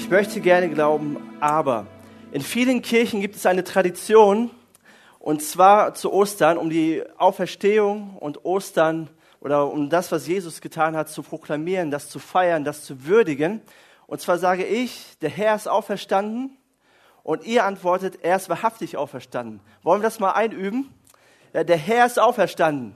Ich 0.00 0.08
möchte 0.08 0.40
gerne 0.40 0.70
glauben, 0.70 1.18
aber 1.40 1.86
in 2.32 2.40
vielen 2.40 2.80
Kirchen 2.80 3.20
gibt 3.20 3.36
es 3.36 3.44
eine 3.44 3.62
Tradition, 3.62 4.50
und 5.18 5.42
zwar 5.42 5.92
zu 5.92 6.10
Ostern, 6.10 6.56
um 6.56 6.70
die 6.70 7.04
Auferstehung 7.18 8.16
und 8.18 8.44
Ostern 8.46 9.10
oder 9.40 9.70
um 9.70 9.90
das, 9.90 10.10
was 10.10 10.26
Jesus 10.26 10.62
getan 10.62 10.96
hat, 10.96 11.10
zu 11.10 11.22
proklamieren, 11.22 11.90
das 11.90 12.08
zu 12.08 12.18
feiern, 12.18 12.64
das 12.64 12.82
zu 12.82 13.04
würdigen. 13.04 13.60
Und 14.06 14.22
zwar 14.22 14.38
sage 14.38 14.64
ich, 14.64 15.18
der 15.20 15.28
Herr 15.28 15.54
ist 15.54 15.68
auferstanden 15.68 16.56
und 17.22 17.44
ihr 17.44 17.64
antwortet, 17.64 18.20
er 18.22 18.36
ist 18.36 18.48
wahrhaftig 18.48 18.96
auferstanden. 18.96 19.60
Wollen 19.82 20.00
wir 20.00 20.06
das 20.06 20.18
mal 20.18 20.32
einüben? 20.32 20.92
Ja, 21.52 21.62
der 21.62 21.76
Herr 21.76 22.06
ist 22.06 22.18
auferstanden. 22.18 22.94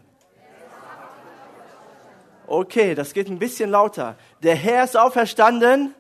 Okay, 2.47 2.95
das 2.95 3.13
geht 3.13 3.29
ein 3.29 3.39
bisschen 3.39 3.71
lauter. 3.71 4.17
Der 4.43 4.57
Herr 4.57 4.85
ist 4.85 4.97
auferstanden. 4.97 5.95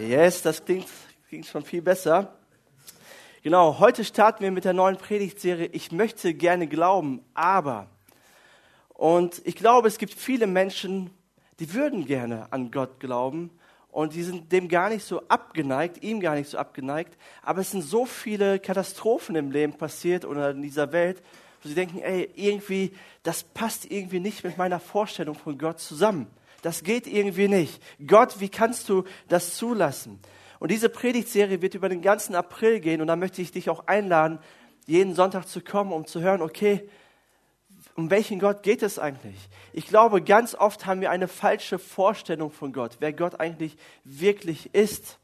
Yes, 0.00 0.42
das 0.42 0.64
klingt, 0.64 0.88
klingt 1.28 1.46
schon 1.46 1.64
viel 1.64 1.80
besser. 1.80 2.34
Genau, 3.42 3.78
heute 3.78 4.04
starten 4.04 4.42
wir 4.42 4.50
mit 4.50 4.64
der 4.64 4.72
neuen 4.72 4.96
Predigtserie 4.96 5.66
Ich 5.66 5.92
möchte 5.92 6.34
gerne 6.34 6.66
glauben, 6.66 7.24
aber. 7.34 7.86
Und 8.88 9.40
ich 9.44 9.54
glaube, 9.54 9.86
es 9.86 9.98
gibt 9.98 10.12
viele 10.12 10.48
Menschen, 10.48 11.10
die 11.60 11.72
würden 11.74 12.06
gerne 12.06 12.52
an 12.52 12.72
Gott 12.72 12.98
glauben 12.98 13.50
und 13.92 14.14
die 14.14 14.24
sind 14.24 14.50
dem 14.50 14.68
gar 14.68 14.88
nicht 14.88 15.04
so 15.04 15.22
abgeneigt, 15.28 16.02
ihm 16.02 16.18
gar 16.18 16.34
nicht 16.34 16.50
so 16.50 16.58
abgeneigt. 16.58 17.16
Aber 17.42 17.60
es 17.60 17.70
sind 17.70 17.82
so 17.82 18.04
viele 18.04 18.58
Katastrophen 18.58 19.36
im 19.36 19.52
Leben 19.52 19.74
passiert 19.74 20.24
oder 20.24 20.50
in 20.50 20.62
dieser 20.62 20.90
Welt, 20.90 21.22
wo 21.62 21.68
sie 21.68 21.74
denken, 21.76 22.00
ey, 22.00 22.30
irgendwie, 22.34 22.92
das 23.22 23.44
passt 23.44 23.88
irgendwie 23.88 24.18
nicht 24.18 24.42
mit 24.42 24.58
meiner 24.58 24.80
Vorstellung 24.80 25.36
von 25.36 25.56
Gott 25.56 25.78
zusammen. 25.78 26.26
Das 26.64 26.82
geht 26.82 27.06
irgendwie 27.06 27.46
nicht. 27.46 27.82
Gott, 28.06 28.40
wie 28.40 28.48
kannst 28.48 28.88
du 28.88 29.04
das 29.28 29.54
zulassen? 29.54 30.18
Und 30.60 30.70
diese 30.70 30.88
Predigtserie 30.88 31.60
wird 31.60 31.74
über 31.74 31.90
den 31.90 32.00
ganzen 32.00 32.34
April 32.34 32.80
gehen 32.80 33.02
und 33.02 33.06
da 33.06 33.16
möchte 33.16 33.42
ich 33.42 33.52
dich 33.52 33.68
auch 33.68 33.86
einladen, 33.86 34.38
jeden 34.86 35.14
Sonntag 35.14 35.46
zu 35.46 35.60
kommen, 35.60 35.92
um 35.92 36.06
zu 36.06 36.22
hören, 36.22 36.40
okay, 36.40 36.88
um 37.96 38.08
welchen 38.08 38.38
Gott 38.38 38.62
geht 38.62 38.82
es 38.82 38.98
eigentlich? 38.98 39.36
Ich 39.74 39.86
glaube, 39.88 40.22
ganz 40.22 40.54
oft 40.54 40.86
haben 40.86 41.02
wir 41.02 41.10
eine 41.10 41.28
falsche 41.28 41.78
Vorstellung 41.78 42.50
von 42.50 42.72
Gott, 42.72 42.96
wer 42.98 43.12
Gott 43.12 43.40
eigentlich 43.40 43.76
wirklich 44.04 44.74
ist. 44.74 45.18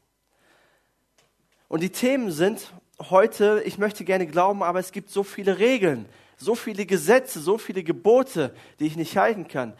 Und 1.69 1.81
die 1.81 1.89
Themen 1.89 2.29
sind 2.29 2.71
heute, 3.09 3.63
ich 3.65 3.79
möchte 3.79 4.05
gerne 4.05 4.27
glauben, 4.27 4.61
aber 4.61 4.77
es 4.77 4.91
gibt 4.91 5.09
so 5.09 5.23
viele 5.23 5.57
Regeln, 5.57 6.07
so 6.37 6.53
viele 6.53 6.85
Gesetze, 6.85 7.39
so 7.39 7.57
viele 7.57 7.81
Gebote, 7.81 8.53
die 8.79 8.85
ich 8.85 8.95
nicht 8.95 9.17
halten 9.17 9.47
kann. 9.47 9.73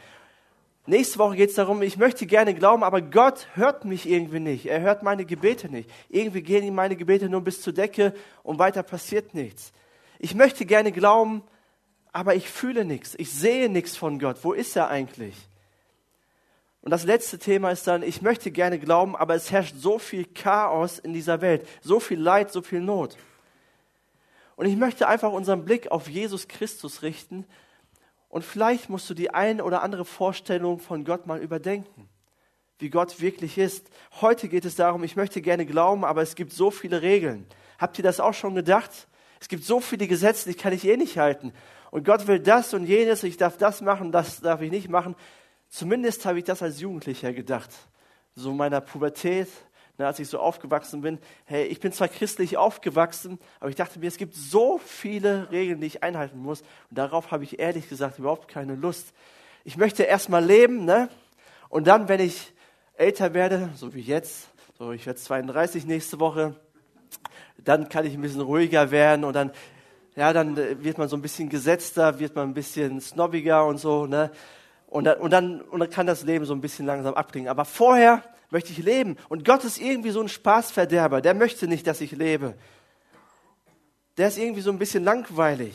Nächste 0.92 1.20
Woche 1.20 1.38
geht 1.38 1.52
es 1.52 1.56
darum, 1.56 1.81
ich 1.84 1.95
möchte 1.95 2.25
gerne 2.25 2.53
glauben, 2.53 2.84
aber 2.84 3.02
Gott 3.02 3.47
hört 3.53 3.86
mich 3.86 4.09
irgendwie 4.09 4.42
nicht. 4.42 4.66
Er 4.66 4.81
hört 4.81 5.03
meine 5.03 5.23
Gebete 5.23 5.70
nicht. 5.70 5.89
Irgendwie 6.09 6.42
gehen 6.42 6.75
meine 6.75 6.98
Gebete 6.98 7.30
nur 7.30 7.39
bis 7.39 7.61
zur 7.61 7.72
Decke 7.72 8.14
und 8.44 8.59
weiter 8.59 8.83
passiert 8.83 9.33
nichts. 9.33 9.72
Ich 10.20 10.36
möchte 10.36 10.66
gerne 10.66 10.92
glauben, 10.92 11.44
aber 12.11 12.36
ich 12.36 12.50
fühle 12.50 12.83
nichts. 12.83 13.16
Ich 13.17 13.31
sehe 13.31 13.70
nichts 13.70 13.95
von 13.95 14.20
Gott. 14.20 14.39
Wo 14.42 14.52
ist 14.52 14.75
er 14.75 14.89
eigentlich? 14.89 15.38
Und 16.81 16.92
das 16.92 17.05
letzte 17.05 17.39
Thema 17.39 17.72
ist 17.72 17.88
dann, 17.88 18.03
ich 18.03 18.22
möchte 18.22 18.52
gerne 18.52 18.78
glauben, 18.78 19.16
aber 19.16 19.36
es 19.36 19.50
herrscht 19.50 19.76
so 19.78 19.98
viel 19.98 20.26
Chaos 20.26 21.00
in 21.00 21.14
dieser 21.14 21.39
Welt, 21.39 21.66
so 21.81 22.02
viel 22.02 22.20
Leid, 22.20 22.52
so 22.52 22.61
viel 22.61 22.81
Not. 22.81 23.16
Und 24.58 24.66
ich 24.66 24.76
möchte 24.76 25.08
einfach 25.08 25.31
unseren 25.31 25.64
Blick 25.64 25.89
auf 25.89 26.09
Jesus 26.09 26.50
Christus 26.50 27.02
richten 27.02 27.45
und 28.31 28.45
vielleicht 28.45 28.89
musst 28.89 29.09
du 29.09 29.13
die 29.13 29.33
ein 29.33 29.59
oder 29.59 29.83
andere 29.83 30.05
Vorstellung 30.05 30.79
von 30.79 31.03
Gott 31.03 31.27
mal 31.27 31.41
überdenken, 31.41 32.09
wie 32.79 32.89
Gott 32.89 33.19
wirklich 33.19 33.57
ist. 33.57 33.89
Heute 34.21 34.47
geht 34.47 34.63
es 34.63 34.75
darum, 34.75 35.03
ich 35.03 35.17
möchte 35.17 35.41
gerne 35.41 35.65
glauben, 35.65 36.05
aber 36.05 36.21
es 36.21 36.35
gibt 36.35 36.53
so 36.53 36.71
viele 36.71 37.02
Regeln. 37.02 37.45
Habt 37.77 37.99
ihr 37.99 38.03
das 38.03 38.21
auch 38.21 38.33
schon 38.33 38.55
gedacht? 38.55 39.09
Es 39.41 39.49
gibt 39.49 39.65
so 39.65 39.81
viele 39.81 40.07
Gesetze, 40.07 40.47
die 40.47 40.55
kann 40.55 40.71
ich 40.71 40.87
eh 40.87 40.95
nicht 40.95 41.17
halten. 41.17 41.52
Und 41.91 42.05
Gott 42.05 42.25
will 42.27 42.39
das 42.39 42.73
und 42.73 42.86
jenes, 42.86 43.23
ich 43.23 43.36
darf 43.36 43.58
das 43.58 43.81
machen, 43.81 44.14
das 44.14 44.39
darf 44.39 44.61
ich 44.61 44.71
nicht 44.71 44.87
machen. 44.87 45.15
Zumindest 45.67 46.25
habe 46.25 46.39
ich 46.39 46.45
das 46.45 46.64
als 46.64 46.80
Jugendlicher 46.80 47.33
gedacht. 47.33 47.70
So 48.33 48.52
in 48.52 48.58
meiner 48.58 48.80
Pubertät, 48.80 49.49
ne, 50.02 50.08
als 50.08 50.20
ich 50.20 50.28
so 50.28 50.39
aufgewachsen 50.39 51.02
bin. 51.02 51.20
Hey, 51.45 51.66
ich 51.66 51.80
bin 51.80 51.92
zwar 51.94 52.08
christlich 52.08 52.58
aufgewachsen, 52.58 53.39
aber 53.60 53.70
ich 53.70 53.76
dachte 53.76 54.00
mir, 54.00 54.08
es 54.08 54.17
gibt 54.17 54.36
so 54.36 54.80
viele 54.80 55.50
Regeln, 55.52 55.80
die 55.80 55.88
ich 55.88 56.04
einhalten 56.04 56.39
muss. 56.39 56.62
Und 56.89 56.98
darauf 56.98 57.32
habe 57.32 57.44
ich 57.44 57.60
ehrlich 57.60 57.88
gesagt 57.88 58.20
überhaupt 58.20 58.48
keine 58.48 58.76
Lust. 58.76 59.14
Ich 59.64 59.78
möchte 59.78 60.04
erstmal 60.04 60.44
leben, 60.44 60.86
ne? 60.86 61.10
Und 61.70 61.88
dann, 61.88 62.10
wenn 62.10 62.20
ich 62.20 62.52
älter 62.95 63.34
werde, 63.34 63.70
so 63.76 63.94
wie 63.94 64.02
jetzt, 64.02 64.50
so 64.78 64.92
ich 64.92 65.06
werde 65.06 65.20
32 65.20 65.86
nächste 65.86 66.20
Woche, 66.20 66.56
dann 67.64 67.88
kann 67.88 68.06
ich 68.06 68.16
ein 68.16 68.22
bisschen 68.22 68.42
ruhiger 68.42 68.92
werden 68.92 69.23
und 69.23 69.33
dann, 69.33 69.52
ja, 70.16 70.33
dann 70.33 70.58
wird 70.83 70.98
man 70.98 71.08
so 71.08 71.16
ein 71.16 71.22
bisschen 71.22 71.48
gesetzter, 71.48 72.20
wird 72.20 72.36
man 72.36 72.50
ein 72.50 72.54
bisschen 72.54 73.00
snobbiger 73.00 73.66
und 73.66 73.78
so, 73.78 74.08
ne? 74.08 74.32
Und 74.91 75.05
dann, 75.05 75.19
und 75.19 75.31
dann, 75.31 75.61
und 75.61 75.79
dann 75.79 75.89
kann 75.89 76.05
das 76.05 76.23
Leben 76.23 76.43
so 76.43 76.53
ein 76.53 76.59
bisschen 76.59 76.85
langsam 76.85 77.13
abklingen. 77.13 77.49
Aber 77.49 77.63
vorher 77.63 78.25
möchte 78.49 78.73
ich 78.73 78.79
leben. 78.79 79.15
Und 79.29 79.45
Gott 79.45 79.63
ist 79.63 79.79
irgendwie 79.79 80.11
so 80.11 80.19
ein 80.19 80.27
Spaßverderber. 80.27 81.21
Der 81.21 81.33
möchte 81.33 81.65
nicht, 81.69 81.87
dass 81.87 82.02
ich 82.02 82.11
lebe. 82.11 82.55
Der 84.17 84.27
ist 84.27 84.37
irgendwie 84.37 84.59
so 84.59 84.69
ein 84.69 84.77
bisschen 84.77 85.05
langweilig. 85.05 85.73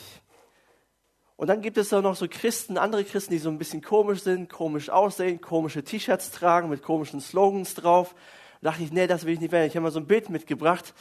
Und 1.35 1.47
dann 1.47 1.63
gibt 1.63 1.79
es 1.79 1.91
auch 1.93 2.03
noch 2.03 2.15
so 2.15 2.27
Christen, 2.29 2.77
andere 2.77 3.03
Christen, 3.03 3.31
die 3.31 3.39
so 3.39 3.49
ein 3.49 3.57
bisschen 3.57 3.81
komisch 3.81 4.21
sind, 4.21 4.51
komisch 4.51 4.91
aussehen, 4.91 5.41
komische 5.41 5.83
T-Shirts 5.83 6.29
tragen 6.29 6.69
mit 6.69 6.83
komischen 6.83 7.19
Slogans 7.19 7.73
drauf. 7.73 8.13
Da 8.61 8.69
dachte 8.69 8.83
ich, 8.83 8.91
nee, 8.91 9.07
das 9.07 9.25
will 9.25 9.33
ich 9.33 9.39
nicht 9.39 9.51
werden. 9.51 9.65
Ich 9.65 9.75
habe 9.75 9.83
mal 9.83 9.91
so 9.91 9.99
ein 9.99 10.05
Bild 10.05 10.29
mitgebracht. 10.29 10.93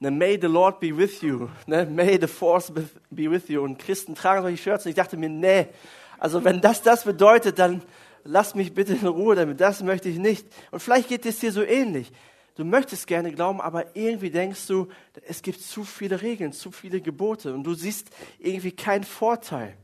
Ne, 0.00 0.10
May 0.10 0.38
the 0.38 0.48
Lord 0.48 0.80
be 0.80 0.94
with 0.94 1.22
you. 1.22 1.48
Ne, 1.66 1.86
May 1.86 2.18
the 2.20 2.26
Force 2.26 2.70
be 3.10 3.30
with 3.30 3.48
you. 3.48 3.62
Und 3.62 3.78
Christen 3.78 4.14
tragen 4.14 4.42
solche 4.42 4.62
Shirts. 4.62 4.84
Und 4.84 4.90
ich 4.90 4.96
dachte 4.96 5.16
mir, 5.16 5.30
nee, 5.30 5.68
also 6.18 6.44
wenn 6.44 6.60
das 6.60 6.82
das 6.82 7.04
bedeutet, 7.04 7.58
dann, 7.58 7.82
lass 8.24 8.54
mich 8.54 8.74
bitte 8.74 8.94
in 8.94 9.06
Ruhe 9.06 9.34
damit, 9.34 9.60
das 9.60 9.82
möchte 9.82 10.08
ich 10.08 10.18
nicht. 10.18 10.46
Und 10.70 10.80
vielleicht 10.80 11.08
geht 11.08 11.24
es 11.26 11.38
dir 11.38 11.52
so 11.52 11.62
ähnlich. 11.62 12.12
Du 12.56 12.64
möchtest 12.64 13.06
gerne 13.06 13.32
glauben, 13.32 13.60
aber 13.60 13.94
irgendwie 13.94 14.30
denkst 14.30 14.66
du, 14.66 14.88
es 15.26 15.42
gibt 15.42 15.60
zu 15.60 15.84
viele 15.84 16.22
Regeln, 16.22 16.52
zu 16.52 16.72
viele 16.72 17.00
Gebote 17.00 17.54
und 17.54 17.62
du 17.62 17.74
siehst 17.74 18.10
irgendwie 18.38 18.72
keinen 18.72 19.04
Vorteil. 19.04 19.76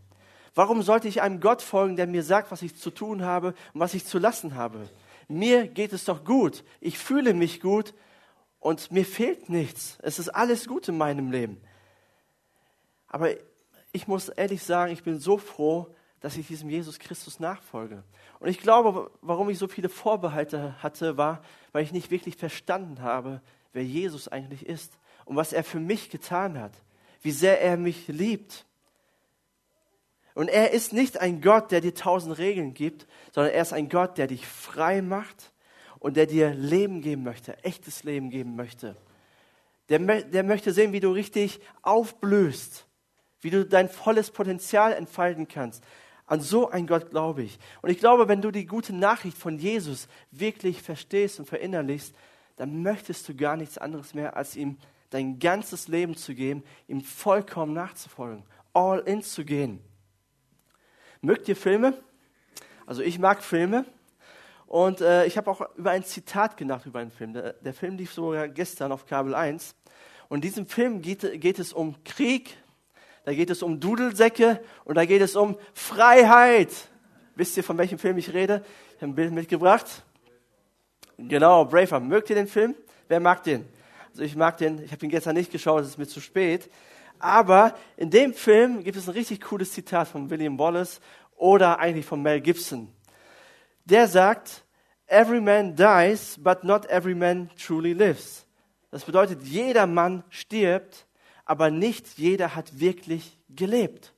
Warum 0.56 0.82
sollte 0.82 1.08
ich 1.08 1.22
einem 1.22 1.40
Gott 1.40 1.62
folgen, 1.62 1.96
der 1.96 2.06
mir 2.06 2.22
sagt, 2.22 2.50
was 2.50 2.62
ich 2.62 2.76
zu 2.76 2.90
tun 2.90 3.22
habe 3.22 3.54
und 3.72 3.80
was 3.80 3.94
ich 3.94 4.04
zu 4.06 4.18
lassen 4.18 4.56
habe? 4.56 4.88
Mir 5.28 5.68
geht 5.68 5.92
es 5.92 6.04
doch 6.04 6.24
gut. 6.24 6.64
Ich 6.80 6.98
fühle 6.98 7.32
mich 7.32 7.60
gut 7.60 7.94
und 8.60 8.90
mir 8.90 9.04
fehlt 9.04 9.48
nichts. 9.48 9.98
Es 10.02 10.18
ist 10.18 10.28
alles 10.28 10.66
gut 10.66 10.88
in 10.88 10.98
meinem 10.98 11.30
Leben. 11.30 11.60
Aber 13.06 13.30
ich 13.92 14.08
muss 14.08 14.28
ehrlich 14.28 14.62
sagen, 14.62 14.92
ich 14.92 15.04
bin 15.04 15.20
so 15.20 15.38
froh, 15.38 15.94
dass 16.24 16.38
ich 16.38 16.46
diesem 16.46 16.70
Jesus 16.70 16.98
Christus 16.98 17.38
nachfolge. 17.38 18.02
Und 18.40 18.48
ich 18.48 18.58
glaube, 18.58 19.10
warum 19.20 19.50
ich 19.50 19.58
so 19.58 19.68
viele 19.68 19.90
Vorbehalte 19.90 20.82
hatte, 20.82 21.18
war, 21.18 21.42
weil 21.72 21.84
ich 21.84 21.92
nicht 21.92 22.10
wirklich 22.10 22.38
verstanden 22.38 23.02
habe, 23.02 23.42
wer 23.74 23.84
Jesus 23.84 24.28
eigentlich 24.28 24.64
ist 24.64 24.96
und 25.26 25.36
was 25.36 25.52
er 25.52 25.62
für 25.62 25.80
mich 25.80 26.08
getan 26.08 26.58
hat, 26.58 26.72
wie 27.20 27.30
sehr 27.30 27.60
er 27.60 27.76
mich 27.76 28.08
liebt. 28.08 28.64
Und 30.32 30.48
er 30.48 30.70
ist 30.70 30.94
nicht 30.94 31.20
ein 31.20 31.42
Gott, 31.42 31.70
der 31.70 31.82
dir 31.82 31.94
tausend 31.94 32.38
Regeln 32.38 32.72
gibt, 32.72 33.06
sondern 33.32 33.52
er 33.52 33.60
ist 33.60 33.74
ein 33.74 33.90
Gott, 33.90 34.16
der 34.16 34.26
dich 34.26 34.46
frei 34.46 35.02
macht 35.02 35.52
und 35.98 36.16
der 36.16 36.24
dir 36.24 36.54
Leben 36.54 37.02
geben 37.02 37.22
möchte, 37.22 37.62
echtes 37.64 38.02
Leben 38.02 38.30
geben 38.30 38.56
möchte. 38.56 38.96
Der, 39.90 39.98
der 39.98 40.42
möchte 40.42 40.72
sehen, 40.72 40.94
wie 40.94 41.00
du 41.00 41.10
richtig 41.10 41.60
aufblühst, 41.82 42.86
wie 43.42 43.50
du 43.50 43.66
dein 43.66 43.90
volles 43.90 44.30
Potenzial 44.30 44.94
entfalten 44.94 45.48
kannst, 45.48 45.84
an 46.26 46.40
so 46.40 46.70
einen 46.70 46.86
Gott 46.86 47.10
glaube 47.10 47.42
ich. 47.42 47.58
Und 47.82 47.90
ich 47.90 47.98
glaube, 47.98 48.28
wenn 48.28 48.42
du 48.42 48.50
die 48.50 48.66
gute 48.66 48.94
Nachricht 48.94 49.36
von 49.36 49.58
Jesus 49.58 50.08
wirklich 50.30 50.82
verstehst 50.82 51.38
und 51.38 51.46
verinnerlichst, 51.46 52.14
dann 52.56 52.82
möchtest 52.82 53.28
du 53.28 53.34
gar 53.34 53.56
nichts 53.56 53.78
anderes 53.78 54.14
mehr, 54.14 54.37
als 54.37 54.56
ihm 54.56 54.78
dein 55.10 55.38
ganzes 55.38 55.88
Leben 55.88 56.16
zu 56.16 56.34
geben, 56.34 56.62
ihm 56.88 57.02
vollkommen 57.02 57.72
nachzufolgen, 57.72 58.44
all 58.72 59.00
in 59.00 59.22
zu 59.22 59.44
gehen. 59.44 59.81
Mögt 61.20 61.49
ihr 61.49 61.56
Filme? 61.56 61.99
Also 62.87 63.02
ich 63.02 63.19
mag 63.19 63.43
Filme. 63.43 63.84
Und 64.66 65.00
äh, 65.00 65.26
ich 65.26 65.37
habe 65.37 65.50
auch 65.50 65.62
über 65.76 65.90
ein 65.90 66.04
Zitat 66.04 66.56
gedacht 66.56 66.87
über 66.87 66.99
einen 66.99 67.10
Film. 67.10 67.32
Der, 67.32 67.52
der, 67.52 67.75
Film 67.75 67.96
lief 67.96 68.12
sogar 68.12 68.49
gestern 68.49 68.93
auf 68.93 69.06
Kabel 69.06 69.34
1. 69.34 69.75
Und 70.28 70.38
in 70.38 70.43
diesem 70.43 70.66
Film 70.66 71.00
geht, 71.00 71.40
geht 71.40 71.58
es 71.58 71.72
um 71.72 72.02
Krieg, 72.04 72.56
da 73.25 73.32
geht 73.32 73.50
es 73.50 73.62
um 73.62 73.81
Dudelsäcke 73.81 74.62
und 74.85 74.97
da 74.97 75.05
geht 75.05 75.23
es 75.23 75.37
um 75.37 75.56
Freiheit. 75.73 76.71
Wisst 77.35 77.56
ihr, 77.56 77.65
von 77.65 77.79
welchem 77.79 77.99
Film 77.99 78.19
ich 78.19 78.32
rede? 78.32 78.65
Ich 78.91 79.03
habe 79.03 79.12
ein 79.12 79.15
Bild 79.15 79.32
mitgebracht. 79.32 79.87
Genau, 81.19 81.65
Braveheart. 81.65 82.05
Mögt 82.05 82.31
ihr 82.31 82.37
den 82.37 82.47
Film? 82.47 82.75
Wer 83.09 83.21
mag 83.21 83.43
den? 83.43 83.67
Also 84.11 84.23
ich 84.23 84.37
mag 84.37 84.59
den, 84.59 84.82
ich 84.82 84.93
habe 84.93 85.05
ihn 85.05 85.11
gestern 85.11 85.35
nicht 85.35 85.50
geschaut, 85.50 85.82
es 85.82 85.88
ist 85.88 85.99
mir 85.99 86.06
zu 86.06 86.21
spät. 86.21 86.71
Aber 87.19 87.75
in 87.97 88.11
dem 88.11 88.35
Film 88.35 88.85
gibt 88.85 88.97
es 88.97 89.09
ein 89.09 89.15
richtig 89.15 89.41
cooles 89.41 89.73
Zitat 89.73 90.09
von 90.09 90.31
William 90.31 90.59
Wallace 90.59 91.00
oder 91.37 91.79
eigentlich 91.79 92.06
von 92.06 92.23
Mel 92.23 92.41
Gibson. 92.41 92.93
Der 93.85 94.06
sagt, 94.06 94.65
every 95.06 95.41
man 95.41 95.75
dies, 95.75 96.38
but 96.38 96.62
not 96.65 96.87
every 96.87 97.15
man 97.15 97.50
truly 97.56 97.93
lives. 97.93 98.47
Das 98.91 99.05
bedeutet, 99.05 99.43
jeder 99.43 99.87
Mann 99.87 100.23
stirbt, 100.29 101.03
aber 101.44 101.70
nicht 101.70 102.19
jeder 102.19 102.55
hat 102.55 102.81
wirklich 102.81 103.38
gelebt. 103.49 104.12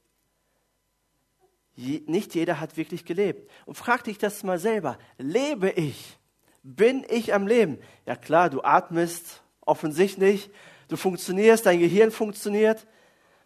Nicht 1.77 2.35
jeder 2.35 2.61
hat 2.61 2.77
wirklich 2.77 3.05
gelebt. 3.05 3.51
Und 3.67 3.75
frag 3.75 4.05
dich 4.05 4.19
das 4.19 4.43
mal 4.43 4.59
selber. 4.59 4.99
Lebe 5.19 5.71
ich? 5.71 6.19
Bin 6.63 7.05
ich 7.09 7.35
am 7.35 7.47
Leben? 7.47 7.79
Ja 8.07 8.17
klar, 8.17 8.51
du 8.51 8.63
atmest 8.63 9.43
offensichtlich, 9.61 10.51
du 10.89 10.97
funktionierst, 10.97 11.67
dein 11.67 11.81
Gehirn 11.81 12.11
funktioniert. 12.11 12.87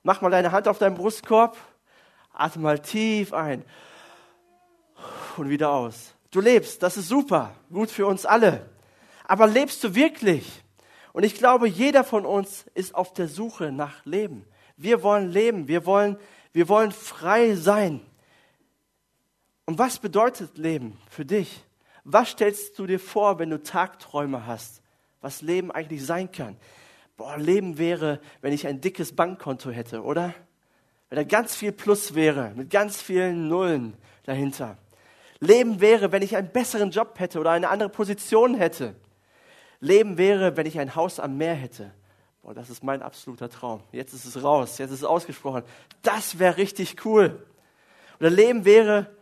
Mach 0.03 0.21
mal 0.21 0.31
deine 0.31 0.53
Hand 0.53 0.69
auf 0.69 0.79
deinen 0.79 0.97
Brustkorb, 0.97 1.56
atme 2.33 2.62
mal 2.62 2.79
tief 2.79 3.33
ein 3.33 3.65
und 5.37 5.49
wieder 5.50 5.71
aus. 5.71 6.15
Du 6.31 6.41
lebst, 6.41 6.83
das 6.83 6.97
ist 6.97 7.09
super, 7.09 7.55
gut 7.71 7.91
für 7.91 8.06
uns 8.06 8.25
alle. 8.25 8.71
Aber 9.25 9.47
lebst 9.47 9.83
du 9.83 9.94
wirklich? 9.94 10.60
Und 11.12 11.25
ich 11.25 11.35
glaube, 11.35 11.69
jeder 11.69 12.05
von 12.05 12.25
uns 12.25 12.67
ist 12.75 12.95
auf 12.95 13.12
der 13.12 13.29
Suche 13.29 13.73
nach 13.73 14.05
Leben. 14.05 14.45
Wir 14.77 15.03
wollen 15.03 15.31
leben, 15.31 15.69
wir 15.69 15.85
wollen, 15.87 16.17
wir 16.53 16.69
wollen 16.69 16.93
frei 16.93 17.55
sein. 17.55 18.01
Und 19.67 19.79
was 19.79 19.99
bedeutet 19.99 20.57
Leben 20.59 20.99
für 21.11 21.25
dich? 21.25 21.65
Was 22.05 22.31
stellst 22.31 22.79
du 22.79 22.87
dir 22.87 22.99
vor, 22.99 23.39
wenn 23.39 23.51
du 23.51 23.62
Tagträume 23.62 24.47
hast? 24.47 24.83
Was 25.21 25.43
Leben 25.43 25.71
eigentlich 25.71 26.05
sein 26.05 26.33
kann? 26.33 26.57
Boah, 27.17 27.37
Leben 27.37 27.77
wäre, 27.77 28.21
wenn 28.41 28.53
ich 28.53 28.67
ein 28.67 28.81
dickes 28.81 29.15
Bankkonto 29.15 29.71
hätte, 29.71 30.03
oder? 30.03 30.35
Wenn 31.11 31.17
da 31.17 31.25
ganz 31.25 31.55
viel 31.55 31.73
Plus 31.73 32.15
wäre, 32.15 32.53
mit 32.57 32.71
ganz 32.71 33.03
vielen 33.03 33.49
Nullen 33.49 33.95
dahinter. 34.25 34.79
Leben 35.41 35.81
wäre, 35.81 36.12
wenn 36.12 36.23
ich 36.23 36.37
einen 36.37 36.51
besseren 36.51 36.91
Job 36.91 37.19
hätte 37.19 37.41
oder 37.41 37.51
eine 37.51 37.69
andere 37.69 37.91
Position 37.91 38.55
hätte. 38.55 38.95
Leben 39.81 40.19
wäre, 40.19 40.56
wenn 40.56 40.67
ich 40.67 40.79
ein 40.79 40.94
Haus 40.94 41.19
am 41.19 41.37
Meer 41.37 41.55
hätte. 41.55 41.93
Boah, 42.43 42.55
das 42.55 42.71
ist 42.71 42.85
mein 42.85 43.03
absoluter 43.03 43.49
Traum. 43.49 43.82
Jetzt 43.93 44.12
ist 44.12 44.25
es 44.25 44.43
raus, 44.43 44.79
jetzt 44.79 44.91
ist 44.91 45.00
es 45.00 45.05
ausgesprochen. 45.05 45.62
Das 46.03 46.38
wäre 46.38 46.56
richtig 46.56 47.05
cool. 47.05 47.47
Oder 48.19 48.31
Leben 48.31 48.65
wäre, 48.65 49.15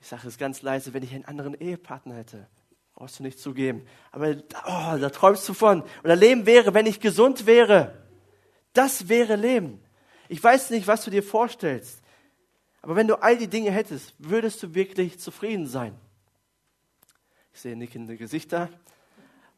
ich 0.00 0.08
sage 0.08 0.26
es 0.28 0.38
ganz 0.38 0.62
leise, 0.62 0.92
wenn 0.94 1.02
ich 1.02 1.14
einen 1.14 1.24
anderen 1.24 1.54
Ehepartner 1.54 2.14
hätte. 2.14 2.48
Brauchst 2.94 3.18
du 3.18 3.22
nicht 3.22 3.38
zugeben. 3.38 3.86
Aber 4.10 4.36
oh, 4.66 4.98
da 4.98 5.10
träumst 5.10 5.48
du 5.48 5.54
von. 5.54 5.84
Oder 6.04 6.16
Leben 6.16 6.46
wäre, 6.46 6.74
wenn 6.74 6.86
ich 6.86 7.00
gesund 7.00 7.46
wäre. 7.46 7.96
Das 8.72 9.08
wäre 9.08 9.36
Leben. 9.36 9.82
Ich 10.28 10.42
weiß 10.42 10.70
nicht, 10.70 10.86
was 10.86 11.04
du 11.04 11.10
dir 11.10 11.22
vorstellst. 11.22 12.00
Aber 12.82 12.96
wenn 12.96 13.08
du 13.08 13.16
all 13.16 13.36
die 13.36 13.48
Dinge 13.48 13.70
hättest, 13.70 14.14
würdest 14.18 14.62
du 14.62 14.74
wirklich 14.74 15.18
zufrieden 15.18 15.66
sein? 15.66 15.94
Ich 17.52 17.60
sehe 17.60 17.76
nickende 17.76 18.16
Gesichter. 18.16 18.68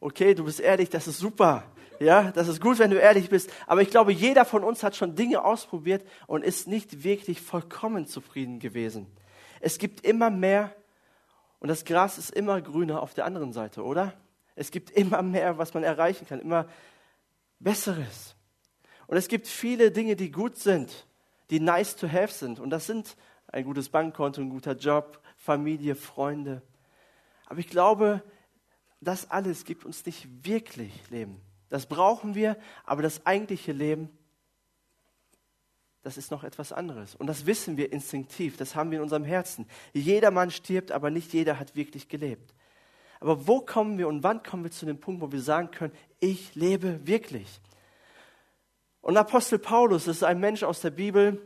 Okay, 0.03 0.35
du 0.35 0.45
bist 0.45 0.61
ehrlich, 0.61 0.91
das 0.91 1.07
ist 1.07 1.19
super. 1.19 1.65
Ja, 2.01 2.33
das 2.33 2.49
ist 2.49 2.61
gut, 2.61 2.79
wenn 2.79 2.91
du 2.91 2.99
ehrlich 2.99 3.31
bist. 3.31 3.51
Aber 3.67 3.83
ich 3.83 3.91
glaube, 3.91 4.13
jeder 4.13 4.45
von 4.45 4.65
uns 4.65 4.83
hat 4.83 4.97
schon 4.97 5.15
Dinge 5.15 5.45
ausprobiert 5.45 6.05
und 6.27 6.45
ist 6.45 6.67
nicht 6.67 7.05
wirklich 7.05 7.41
vollkommen 7.41 8.07
zufrieden 8.07 8.59
gewesen. 8.59 9.07
Es 9.61 9.79
gibt 9.79 10.05
immer 10.05 10.31
mehr 10.31 10.75
und 11.61 11.69
das 11.69 11.85
Gras 11.85 12.19
ist 12.19 12.31
immer 12.31 12.61
grüner 12.61 13.01
auf 13.01 13.15
der 13.15 13.25
anderen 13.25 13.53
Seite, 13.53 13.85
oder? 13.85 14.13
Es 14.57 14.73
gibt 14.73 14.91
immer 14.91 15.23
mehr, 15.23 15.59
was 15.59 15.73
man 15.73 15.85
erreichen 15.85 16.27
kann, 16.27 16.41
immer 16.41 16.67
Besseres. 17.61 18.35
Und 19.07 19.17
es 19.17 19.29
gibt 19.29 19.47
viele 19.47 19.93
Dinge, 19.93 20.17
die 20.17 20.33
gut 20.33 20.57
sind 20.57 21.07
die 21.53 21.61
nice 21.61 21.95
to 21.97 22.11
have 22.11 22.33
sind. 22.33 22.59
Und 22.59 22.71
das 22.71 22.87
sind 22.87 23.15
ein 23.47 23.65
gutes 23.65 23.91
Bankkonto, 23.91 24.41
ein 24.41 24.49
guter 24.49 24.73
Job, 24.73 25.21
Familie, 25.37 25.95
Freunde. 25.95 26.63
Aber 27.45 27.61
ich 27.61 27.69
glaube, 27.69 28.23
das 29.03 29.31
alles 29.31 29.65
gibt 29.65 29.85
uns 29.85 30.07
nicht 30.07 30.47
wirklich 30.47 30.93
Leben. 31.11 31.41
Das 31.69 31.87
brauchen 31.87 32.35
wir, 32.35 32.57
aber 32.85 33.03
das 33.03 33.27
eigentliche 33.27 33.73
Leben, 33.73 34.09
das 36.03 36.17
ist 36.17 36.31
noch 36.31 36.45
etwas 36.45 36.73
anderes. 36.73 37.15
Und 37.15 37.27
das 37.27 37.47
wissen 37.47 37.77
wir 37.77 37.93
instinktiv, 37.93 38.57
das 38.57 38.75
haben 38.75 38.91
wir 38.91 38.99
in 38.99 39.03
unserem 39.03 39.25
Herzen. 39.25 39.67
Jeder 39.93 40.31
Mann 40.31 40.51
stirbt, 40.51 40.93
aber 40.93 41.11
nicht 41.11 41.33
jeder 41.33 41.59
hat 41.59 41.75
wirklich 41.77 42.09
gelebt. 42.09 42.55
Aber 43.21 43.47
wo 43.47 43.61
kommen 43.61 43.99
wir 43.99 44.09
und 44.09 44.23
wann 44.23 44.43
kommen 44.43 44.65
wir 44.65 44.71
zu 44.71 44.85
dem 44.87 44.99
Punkt, 44.99 45.21
wo 45.21 45.31
wir 45.31 45.41
sagen 45.41 45.71
können, 45.71 45.93
ich 46.19 46.55
lebe 46.55 47.07
wirklich? 47.07 47.61
Und 49.01 49.17
Apostel 49.17 49.59
Paulus 49.59 50.07
ist 50.07 50.23
ein 50.25 50.41
Mensch 50.41 50.63
aus 50.63 50.81
der 50.81 50.91
Bibel, 50.91 51.41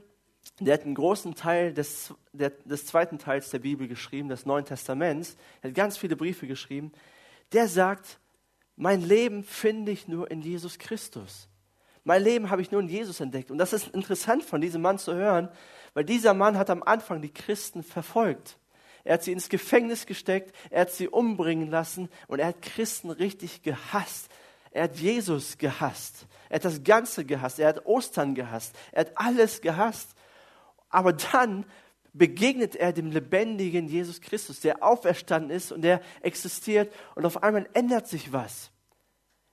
der 0.61 0.75
hat 0.75 0.85
einen 0.85 0.95
großen 0.95 1.35
Teil 1.35 1.73
des, 1.73 2.15
der, 2.33 2.51
des 2.51 2.87
zweiten 2.87 3.19
Teils 3.19 3.51
der 3.51 3.59
Bibel 3.59 3.89
geschrieben, 3.89 4.29
des 4.29 4.47
Neuen 4.47 4.65
Testaments. 4.65 5.37
Er 5.61 5.69
hat 5.69 5.75
ganz 5.75 5.99
viele 5.99 6.17
Briefe 6.17 6.47
geschrieben. 6.47 6.93
Der 7.53 7.69
sagt, 7.69 8.19
mein 8.77 9.01
Leben 9.01 9.45
finde 9.45 9.93
ich 9.93 10.09
nur 10.09 10.31
in 10.31 10.43
Jesus 10.43 10.79
Christus. 10.79 11.49
Mein 12.05 12.23
Leben 12.23 12.51
habe 12.51 12.63
ich 12.63 12.71
nur 12.71 12.81
in 12.81 12.89
Jesus 12.89 13.21
entdeckt. 13.21 13.51
Und 13.51 13.59
das 13.59 13.73
ist 13.73 13.89
interessant 13.89 14.45
von 14.45 14.61
diesem 14.61 14.83
Mann 14.83 14.99
zu 14.99 15.15
hören, 15.15 15.49
weil 15.95 16.05
dieser 16.05 16.35
Mann 16.35 16.57
hat 16.57 16.71
am 16.71 16.83
Anfang 16.83 17.23
die 17.23 17.33
Christen 17.33 17.83
verfolgt. 17.83 18.59
Er 19.03 19.15
hat 19.15 19.23
sie 19.23 19.33
ins 19.33 19.49
Gefängnis 19.49 20.07
gesteckt, 20.07 20.55
er 20.71 20.83
hat 20.83 20.91
sie 20.91 21.09
umbringen 21.09 21.71
lassen 21.71 22.09
und 22.27 22.39
er 22.39 22.49
hat 22.49 22.63
Christen 22.63 23.11
richtig 23.11 23.63
gehasst. 23.63 24.29
Er 24.73 24.85
hat 24.85 24.97
Jesus 24.97 25.59
gehasst. 25.59 26.27
Er 26.49 26.57
hat 26.57 26.65
das 26.65 26.85
Ganze 26.85 27.25
gehasst. 27.25 27.59
Er 27.59 27.69
hat 27.69 27.87
Ostern 27.87 28.35
gehasst. 28.35 28.75
Er 28.93 29.01
hat 29.01 29.13
alles 29.15 29.63
gehasst. 29.63 30.11
Aber 30.91 31.13
dann 31.13 31.65
begegnet 32.19 32.77
er 32.77 32.93
dem 32.93 33.11
lebendigen 33.11 33.89
Jesus 33.89 34.21
Christus, 34.21 34.61
der 34.61 34.83
auferstanden 34.83 35.51
ist 35.51 35.73
und 35.73 35.83
der 35.83 36.01
existiert. 36.23 36.93
Und 37.15 37.27
auf 37.27 37.43
einmal 37.43 37.69
ändert 37.75 38.09
sich 38.09 38.33
was. 38.33 38.71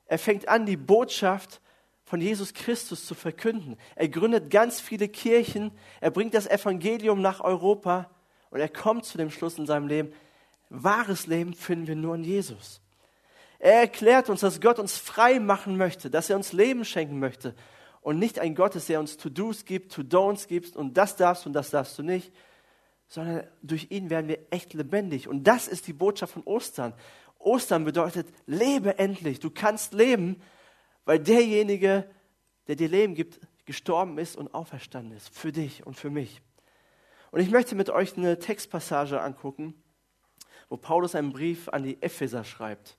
Er 0.05 0.19
fängt 0.19 0.47
an, 0.47 0.65
die 0.65 0.77
Botschaft 0.77 1.61
von 2.03 2.21
Jesus 2.21 2.53
Christus 2.53 3.05
zu 3.05 3.15
verkünden. 3.15 3.77
Er 3.95 4.09
gründet 4.09 4.49
ganz 4.49 4.79
viele 4.79 5.07
Kirchen. 5.07 5.71
Er 6.01 6.11
bringt 6.11 6.33
das 6.33 6.47
Evangelium 6.47 7.21
nach 7.21 7.41
Europa. 7.41 8.09
Und 8.49 8.59
er 8.59 8.69
kommt 8.69 9.05
zu 9.05 9.17
dem 9.17 9.31
Schluss 9.31 9.57
in 9.57 9.65
seinem 9.65 9.87
Leben, 9.87 10.13
wahres 10.69 11.27
Leben 11.27 11.53
finden 11.53 11.87
wir 11.87 11.95
nur 11.95 12.15
in 12.15 12.23
Jesus. 12.23 12.81
Er 13.59 13.79
erklärt 13.79 14.29
uns, 14.29 14.41
dass 14.41 14.59
Gott 14.59 14.77
uns 14.77 14.97
frei 14.97 15.39
machen 15.39 15.77
möchte, 15.77 16.09
dass 16.09 16.29
er 16.29 16.35
uns 16.35 16.53
Leben 16.53 16.83
schenken 16.83 17.19
möchte 17.19 17.55
und 18.01 18.19
nicht 18.19 18.39
ein 18.39 18.55
Gott 18.55 18.75
ist, 18.75 18.89
der 18.89 18.99
uns 18.99 19.17
To-Dos 19.17 19.65
gibt, 19.65 19.93
To-Don'ts 19.93 20.47
gibt 20.47 20.75
und 20.75 20.97
das 20.97 21.15
darfst 21.15 21.47
und 21.47 21.53
das 21.53 21.69
darfst 21.69 21.97
du 21.97 22.03
nicht, 22.03 22.33
sondern 23.13 23.45
durch 23.61 23.91
ihn 23.91 24.09
werden 24.09 24.27
wir 24.27 24.39
echt 24.49 24.73
lebendig. 24.73 25.27
Und 25.27 25.43
das 25.43 25.67
ist 25.67 25.85
die 25.85 25.93
Botschaft 25.93 26.33
von 26.33 26.41
Ostern. 26.45 26.95
Ostern 27.37 27.85
bedeutet, 27.85 28.27
lebe 28.47 28.97
endlich. 28.97 29.39
Du 29.39 29.51
kannst 29.51 29.93
leben, 29.93 30.41
weil 31.05 31.19
derjenige, 31.19 32.09
der 32.65 32.75
dir 32.75 32.89
Leben 32.89 33.13
gibt, 33.13 33.39
gestorben 33.65 34.17
ist 34.17 34.35
und 34.35 34.55
auferstanden 34.55 35.15
ist. 35.15 35.29
Für 35.29 35.51
dich 35.51 35.85
und 35.85 35.95
für 35.95 36.09
mich. 36.09 36.41
Und 37.29 37.39
ich 37.39 37.51
möchte 37.51 37.75
mit 37.75 37.91
euch 37.91 38.17
eine 38.17 38.39
Textpassage 38.39 39.21
angucken, 39.21 39.75
wo 40.67 40.77
Paulus 40.77 41.13
einen 41.13 41.33
Brief 41.33 41.69
an 41.69 41.83
die 41.83 42.01
Epheser 42.01 42.43
schreibt. 42.43 42.97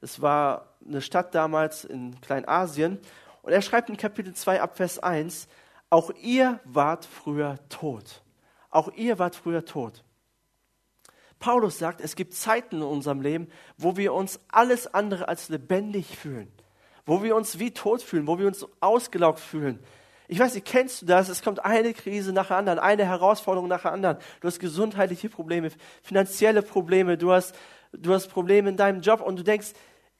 Es 0.00 0.20
war 0.20 0.74
eine 0.84 1.02
Stadt 1.02 1.36
damals 1.36 1.84
in 1.84 2.20
Kleinasien. 2.20 2.98
Und 3.42 3.52
er 3.52 3.62
schreibt 3.62 3.90
in 3.90 3.96
Kapitel 3.96 4.34
2 4.34 4.60
ab 4.60 4.76
Vers 4.76 4.98
1, 4.98 5.46
auch 5.88 6.10
ihr 6.20 6.58
wart 6.64 7.04
früher 7.04 7.60
tot. 7.68 8.22
Auch 8.72 8.90
ihr 8.94 9.20
wart 9.20 9.36
früher 9.36 9.64
tot. 9.64 10.02
Paulus 11.38 11.78
sagt, 11.78 12.00
es 12.00 12.16
gibt 12.16 12.34
Zeiten 12.34 12.76
in 12.76 12.82
unserem 12.82 13.20
Leben, 13.20 13.48
wo 13.76 13.96
wir 13.96 14.14
uns 14.14 14.40
alles 14.48 14.92
andere 14.92 15.28
als 15.28 15.48
lebendig 15.48 16.16
fühlen, 16.16 16.50
wo 17.04 17.22
wir 17.22 17.36
uns 17.36 17.58
wie 17.58 17.72
tot 17.72 18.02
fühlen, 18.02 18.26
wo 18.26 18.38
wir 18.38 18.46
uns 18.46 18.66
ausgelaugt 18.80 19.40
fühlen. 19.40 19.78
Ich 20.28 20.38
weiß 20.38 20.54
nicht, 20.54 20.66
kennst 20.66 21.02
du 21.02 21.06
das? 21.06 21.28
Es 21.28 21.42
kommt 21.42 21.64
eine 21.64 21.92
Krise 21.92 22.32
nach 22.32 22.48
der 22.48 22.56
anderen, 22.56 22.78
eine 22.78 23.04
Herausforderung 23.04 23.68
nach 23.68 23.82
der 23.82 23.92
anderen. 23.92 24.16
Du 24.40 24.48
hast 24.48 24.60
gesundheitliche 24.60 25.28
Probleme, 25.28 25.70
finanzielle 26.02 26.62
Probleme, 26.62 27.18
du 27.18 27.32
hast, 27.32 27.54
du 27.92 28.14
hast 28.14 28.28
Probleme 28.28 28.70
in 28.70 28.76
deinem 28.76 29.00
Job 29.00 29.20
und 29.20 29.36
du 29.36 29.42
denkst, 29.42 29.72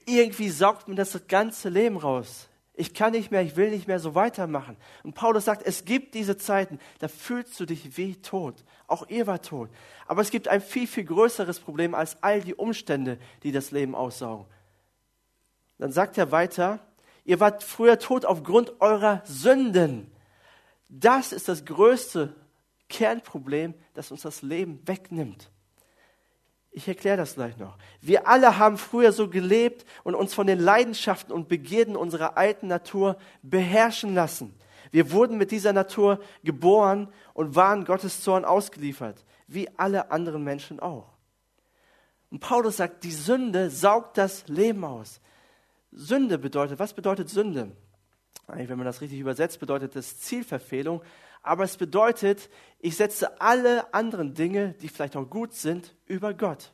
irgendwie 0.05 0.51
saugt 0.51 0.89
mir 0.89 0.97
das 0.97 1.27
ganze 1.29 1.69
Leben 1.69 1.97
raus. 1.97 2.49
Ich 2.75 2.95
kann 2.95 3.13
nicht 3.13 3.31
mehr, 3.31 3.43
ich 3.43 3.57
will 3.57 3.71
nicht 3.71 3.87
mehr 3.87 3.99
so 3.99 4.15
weitermachen. 4.15 4.79
Und 5.03 5.15
Paulus 5.15 5.45
sagt, 5.45 5.63
es 5.67 5.85
gibt 5.85 6.15
diese 6.15 6.39
Zeiten, 6.39 6.79
da 7.01 7.09
fühlst 7.09 7.61
du 7.61 7.67
dich 7.67 7.99
wie 7.99 8.17
tot. 8.17 8.65
Auch 8.87 9.09
ihr 9.09 9.27
war 9.27 9.43
tot. 9.43 9.69
Aber 10.07 10.23
es 10.23 10.31
gibt 10.31 10.49
ein 10.49 10.63
viel, 10.63 10.87
viel 10.87 11.05
größeres 11.05 11.61
Problem 11.61 11.95
als 11.95 12.23
all 12.23 12.41
die 12.41 12.55
Umstände, 12.55 13.19
die 13.43 13.53
das 13.53 13.73
Leben 13.73 13.95
aussaugen. 13.95 14.47
Dann 15.77 15.93
sagt 15.93 16.17
er 16.17 16.33
weiter, 16.33 16.79
ihr 17.25 17.41
wart 17.41 17.63
früher 17.63 17.99
tot 17.99 18.25
aufgrund 18.25 18.81
eurer 18.81 19.23
Sünden. 19.27 20.11
Das 20.89 21.33
ist 21.33 21.49
das 21.49 21.67
größte 21.67 22.35
Kernproblem, 22.89 23.75
das 23.93 24.11
uns 24.11 24.23
das 24.23 24.41
Leben 24.41 24.81
wegnimmt. 24.87 25.52
Ich 26.75 26.89
erkläre 26.89 27.19
das 27.19 27.35
gleich 27.35 27.59
noch. 27.59 27.77
Wir 28.01 28.27
alle 28.27 28.59
haben 28.59 28.79
früher 28.79 29.13
so 29.13 29.29
gelebt 29.29 29.85
und 30.05 30.15
uns 30.15 30.33
von 30.33 30.47
den 30.47 30.59
Leidenschaften 30.59 31.31
und 31.31 31.49
Begierden 31.49 31.97
unserer 31.97 32.39
alten 32.39 32.67
Natur 32.67 33.19
beherrschen 33.43 34.15
lassen. 34.15 34.55
Wir 34.91 35.13
wurden 35.13 35.37
mit 35.37 35.51
dieser 35.51 35.75
Natur 35.75 36.19
geboren 36.43 37.13
und 37.35 37.57
waren 37.57 37.85
Gottes 37.85 38.23
Zorn 38.23 38.47
ausgeliefert, 38.47 39.25
wie 39.47 39.69
alle 39.77 40.11
anderen 40.11 40.45
Menschen 40.45 40.81
auch. 40.81 41.13
Und 42.31 42.41
Paulus 42.41 42.79
sagt, 42.79 43.05
die 43.05 43.13
Sünde 43.13 43.69
saugt 43.69 44.17
das 44.17 44.49
Leben 44.49 44.85
aus. 44.85 45.21
Sünde 45.91 46.39
bedeutet, 46.39 46.79
was 46.79 46.95
bedeutet 46.95 47.29
Sünde? 47.29 47.73
Eigentlich, 48.47 48.71
wenn 48.71 48.79
man 48.79 48.87
das 48.87 49.03
richtig 49.03 49.21
übersetzt, 49.21 49.61
bedeutet 49.61 49.95
das 49.95 50.19
Zielverfehlung. 50.21 51.03
Aber 51.43 51.65
es 51.65 51.77
bedeutet, 51.77 52.49
ich 52.79 52.97
setze 52.97 53.41
alle 53.41 53.93
anderen 53.93 54.35
Dinge, 54.35 54.75
die 54.81 54.89
vielleicht 54.89 55.17
auch 55.17 55.29
gut 55.29 55.55
sind, 55.55 55.95
über 56.07 56.35
Gott. 56.35 56.73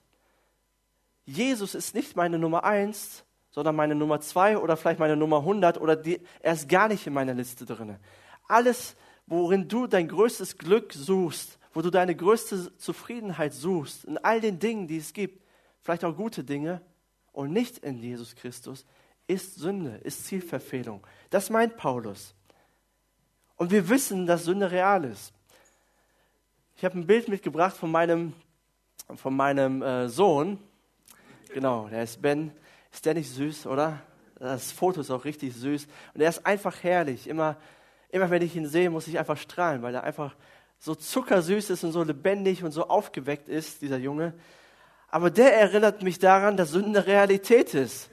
Jesus 1.25 1.75
ist 1.75 1.95
nicht 1.95 2.17
meine 2.17 2.39
Nummer 2.39 2.65
eins, 2.65 3.25
sondern 3.51 3.77
meine 3.77 3.95
Nummer 3.95 4.21
zwei 4.21 4.57
oder 4.57 4.77
vielleicht 4.77 5.01
meine 5.01 5.17
Nummer 5.17 5.39
100 5.39 5.81
oder 5.81 5.97
die, 5.97 6.21
er 6.41 6.53
ist 6.53 6.69
gar 6.69 6.89
nicht 6.89 7.07
in 7.07 7.13
meiner 7.13 7.35
Liste 7.35 7.67
drin. 7.67 7.97
Alles, 8.47 8.95
worin 9.27 9.69
du 9.69 9.87
dein 9.87 10.09
größtes 10.09 10.59
Glück 10.59 10.93
suchst, 10.93 11.59
wo 11.73 11.83
du 11.83 11.91
deine 11.91 12.15
größte 12.15 12.77
Zufriedenheit 12.77 13.53
suchst, 13.53 14.05
in 14.05 14.19
all 14.19 14.41
den 14.41 14.59
Dingen, 14.59 14.87
die 14.87 14.99
es 14.99 15.13
gibt, 15.13 15.45
vielleicht 15.83 16.05
auch 16.05 16.17
gute 16.17 16.45
Dinge 16.45 16.81
und 17.33 17.53
nicht 17.53 17.79
in 17.79 17.99
Jesus 17.99 18.35
Christus, 18.35 18.87
ist 19.27 19.57
Sünde, 19.57 20.01
ist 20.05 20.27
Zielverfehlung. 20.27 21.07
Das 21.31 21.51
meint 21.51 21.77
Paulus. 21.77 22.35
Und 23.59 23.73
wir 23.73 23.89
wissen, 23.89 24.27
dass 24.27 24.45
Sünde 24.45 24.71
real 24.71 25.05
ist. 25.05 25.33
Ich 26.77 26.85
habe 26.85 26.97
ein 26.97 27.09
Bild 27.09 27.29
mitgebracht 27.29 27.77
von 27.77 27.91
meinem, 27.91 28.33
von 29.17 29.35
meinem 29.35 29.83
äh, 29.83 30.09
Sohn. 30.09 30.59
Genau, 31.53 31.89
der 31.89 32.05
ist 32.05 32.23
Ben. 32.23 32.53
Ist 32.93 33.05
der 33.05 33.15
nicht 33.15 33.29
süß, 33.29 33.67
oder? 33.67 34.01
Das 34.39 34.71
Foto 34.71 35.01
ist 35.01 35.11
auch 35.11 35.25
richtig 35.25 35.57
süß. 35.57 35.89
Und 36.15 36.21
er 36.21 36.29
ist 36.29 36.47
einfach 36.47 36.85
herrlich. 36.85 37.27
Immer, 37.27 37.57
immer 38.11 38.31
wenn 38.31 38.43
ich 38.43 38.55
ihn 38.55 38.69
sehe, 38.69 38.91
muss 38.91 39.09
ich 39.09 39.19
einfach 39.19 39.37
strahlen, 39.37 39.83
weil 39.83 39.97
er 39.97 40.05
einfach 40.05 40.37
so 40.79 40.95
zuckersüß 40.95 41.71
ist 41.71 41.83
und 41.83 41.91
so 41.91 42.05
lebendig 42.05 42.63
und 42.63 42.71
so 42.71 42.87
aufgeweckt 42.89 43.49
ist, 43.49 43.83
dieser 43.83 43.99
Junge. 43.99 44.35
Aber 45.09 45.31
der 45.31 45.59
erinnert 45.59 46.03
mich 46.03 46.21
daran, 46.21 46.57
dass 46.57 46.71
Sünde 46.71 47.07
Realität 47.07 47.75
ist. 47.75 48.09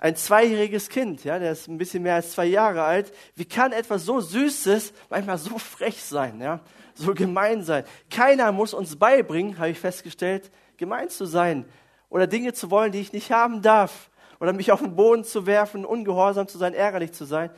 Ein 0.00 0.14
zweijähriges 0.14 0.88
Kind, 0.88 1.24
ja, 1.24 1.40
der 1.40 1.52
ist 1.52 1.66
ein 1.66 1.76
bisschen 1.76 2.04
mehr 2.04 2.14
als 2.14 2.30
zwei 2.30 2.46
Jahre 2.46 2.84
alt. 2.84 3.12
Wie 3.34 3.44
kann 3.44 3.72
etwas 3.72 4.04
so 4.04 4.20
Süßes 4.20 4.92
manchmal 5.10 5.38
so 5.38 5.58
frech 5.58 6.00
sein, 6.04 6.40
ja, 6.40 6.60
so 6.94 7.14
gemein 7.14 7.64
sein? 7.64 7.84
Keiner 8.08 8.52
muss 8.52 8.74
uns 8.74 8.94
beibringen, 8.94 9.58
habe 9.58 9.70
ich 9.70 9.80
festgestellt, 9.80 10.52
gemein 10.76 11.08
zu 11.08 11.26
sein 11.26 11.64
oder 12.10 12.28
Dinge 12.28 12.52
zu 12.52 12.70
wollen, 12.70 12.92
die 12.92 13.00
ich 13.00 13.12
nicht 13.12 13.32
haben 13.32 13.60
darf 13.60 14.10
oder 14.38 14.52
mich 14.52 14.70
auf 14.70 14.78
den 14.78 14.94
Boden 14.94 15.24
zu 15.24 15.46
werfen, 15.46 15.84
ungehorsam 15.84 16.46
zu 16.46 16.58
sein, 16.58 16.74
ärgerlich 16.74 17.12
zu 17.12 17.24
sein. 17.24 17.50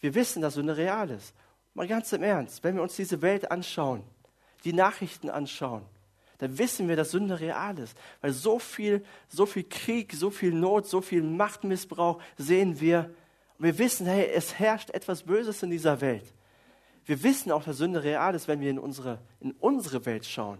Wir 0.00 0.14
wissen, 0.14 0.40
dass 0.40 0.54
Sünde 0.54 0.78
real 0.78 1.10
ist. 1.10 1.34
Mal 1.74 1.86
ganz 1.86 2.10
im 2.14 2.22
Ernst, 2.22 2.64
wenn 2.64 2.74
wir 2.74 2.82
uns 2.82 2.96
diese 2.96 3.20
Welt 3.20 3.50
anschauen, 3.50 4.02
die 4.64 4.72
Nachrichten 4.72 5.28
anschauen, 5.28 5.82
dann 6.38 6.56
wissen 6.56 6.88
wir, 6.88 6.96
dass 6.96 7.10
Sünde 7.10 7.40
real 7.40 7.78
ist. 7.78 7.96
Weil 8.20 8.32
so 8.32 8.58
viel, 8.58 9.04
so 9.28 9.44
viel 9.44 9.64
Krieg, 9.64 10.12
so 10.12 10.30
viel 10.30 10.52
Not, 10.52 10.86
so 10.86 11.00
viel 11.00 11.22
Machtmissbrauch 11.22 12.20
sehen 12.36 12.80
wir. 12.80 13.10
Und 13.58 13.64
wir 13.66 13.78
wissen, 13.78 14.06
hey, 14.06 14.30
es 14.32 14.58
herrscht 14.58 14.90
etwas 14.90 15.24
Böses 15.24 15.62
in 15.64 15.70
dieser 15.70 16.00
Welt. 16.00 16.32
Wir 17.04 17.22
wissen 17.24 17.50
auch, 17.50 17.64
dass 17.64 17.78
Sünde 17.78 18.04
real 18.04 18.34
ist, 18.34 18.46
wenn 18.46 18.60
wir 18.60 18.70
in 18.70 18.78
unsere, 18.78 19.18
in 19.40 19.52
unsere 19.52 20.06
Welt 20.06 20.26
schauen. 20.26 20.58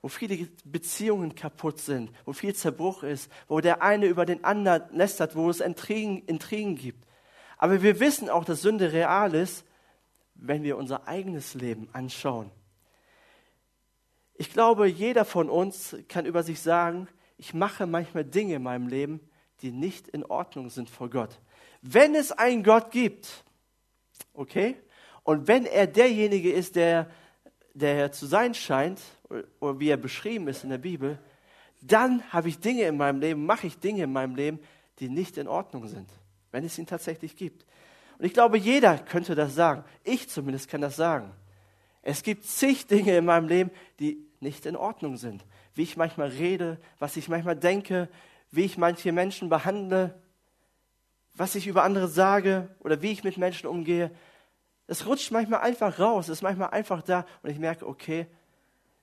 Wo 0.00 0.08
viele 0.08 0.48
Beziehungen 0.64 1.34
kaputt 1.34 1.78
sind, 1.78 2.10
wo 2.24 2.32
viel 2.32 2.54
Zerbruch 2.54 3.02
ist, 3.02 3.30
wo 3.48 3.60
der 3.60 3.82
eine 3.82 4.06
über 4.06 4.24
den 4.24 4.44
anderen 4.44 4.84
lästert, 4.96 5.36
wo 5.36 5.50
es 5.50 5.60
Intrigen, 5.60 6.24
Intrigen 6.24 6.76
gibt. 6.76 7.06
Aber 7.58 7.82
wir 7.82 8.00
wissen 8.00 8.30
auch, 8.30 8.46
dass 8.46 8.62
Sünde 8.62 8.94
real 8.94 9.34
ist, 9.34 9.66
wenn 10.36 10.62
wir 10.62 10.78
unser 10.78 11.06
eigenes 11.06 11.52
Leben 11.52 11.88
anschauen. 11.92 12.50
Ich 14.40 14.50
glaube, 14.54 14.86
jeder 14.86 15.26
von 15.26 15.50
uns 15.50 15.94
kann 16.08 16.24
über 16.24 16.42
sich 16.42 16.60
sagen, 16.60 17.08
ich 17.36 17.52
mache 17.52 17.86
manchmal 17.86 18.24
Dinge 18.24 18.54
in 18.54 18.62
meinem 18.62 18.88
Leben, 18.88 19.20
die 19.60 19.70
nicht 19.70 20.08
in 20.08 20.24
Ordnung 20.24 20.70
sind 20.70 20.88
vor 20.88 21.10
Gott. 21.10 21.38
Wenn 21.82 22.14
es 22.14 22.32
einen 22.32 22.62
Gott 22.62 22.90
gibt, 22.90 23.44
okay, 24.32 24.76
und 25.24 25.46
wenn 25.46 25.66
er 25.66 25.86
derjenige 25.86 26.50
ist, 26.50 26.74
der, 26.74 27.10
der 27.74 28.12
zu 28.12 28.24
sein 28.24 28.54
scheint, 28.54 29.02
oder 29.60 29.78
wie 29.78 29.90
er 29.90 29.98
beschrieben 29.98 30.48
ist 30.48 30.64
in 30.64 30.70
der 30.70 30.78
Bibel, 30.78 31.18
dann 31.82 32.22
habe 32.32 32.48
ich 32.48 32.60
Dinge 32.60 32.84
in 32.84 32.96
meinem 32.96 33.20
Leben, 33.20 33.44
mache 33.44 33.66
ich 33.66 33.78
Dinge 33.78 34.04
in 34.04 34.12
meinem 34.14 34.36
Leben, 34.36 34.58
die 35.00 35.10
nicht 35.10 35.36
in 35.36 35.48
Ordnung 35.48 35.86
sind, 35.86 36.08
wenn 36.50 36.64
es 36.64 36.78
ihn 36.78 36.86
tatsächlich 36.86 37.36
gibt. 37.36 37.66
Und 38.18 38.24
ich 38.24 38.32
glaube, 38.32 38.56
jeder 38.56 38.96
könnte 38.96 39.34
das 39.34 39.54
sagen. 39.54 39.84
Ich 40.02 40.30
zumindest 40.30 40.70
kann 40.70 40.80
das 40.80 40.96
sagen. 40.96 41.30
Es 42.00 42.22
gibt 42.22 42.46
zig 42.46 42.86
Dinge 42.86 43.18
in 43.18 43.26
meinem 43.26 43.46
Leben, 43.46 43.70
die 43.98 44.29
nicht 44.40 44.66
in 44.66 44.76
Ordnung 44.76 45.16
sind. 45.16 45.44
Wie 45.74 45.82
ich 45.82 45.96
manchmal 45.96 46.28
rede, 46.28 46.78
was 46.98 47.16
ich 47.16 47.28
manchmal 47.28 47.56
denke, 47.56 48.08
wie 48.50 48.64
ich 48.64 48.78
manche 48.78 49.12
Menschen 49.12 49.48
behandle, 49.48 50.18
was 51.34 51.54
ich 51.54 51.66
über 51.66 51.84
andere 51.84 52.08
sage 52.08 52.74
oder 52.80 53.02
wie 53.02 53.12
ich 53.12 53.22
mit 53.22 53.36
Menschen 53.36 53.68
umgehe. 53.68 54.10
Es 54.86 55.06
rutscht 55.06 55.30
manchmal 55.30 55.60
einfach 55.60 55.98
raus, 55.98 56.28
ist 56.28 56.42
manchmal 56.42 56.70
einfach 56.70 57.02
da 57.02 57.24
und 57.42 57.50
ich 57.50 57.58
merke, 57.58 57.86
okay, 57.86 58.26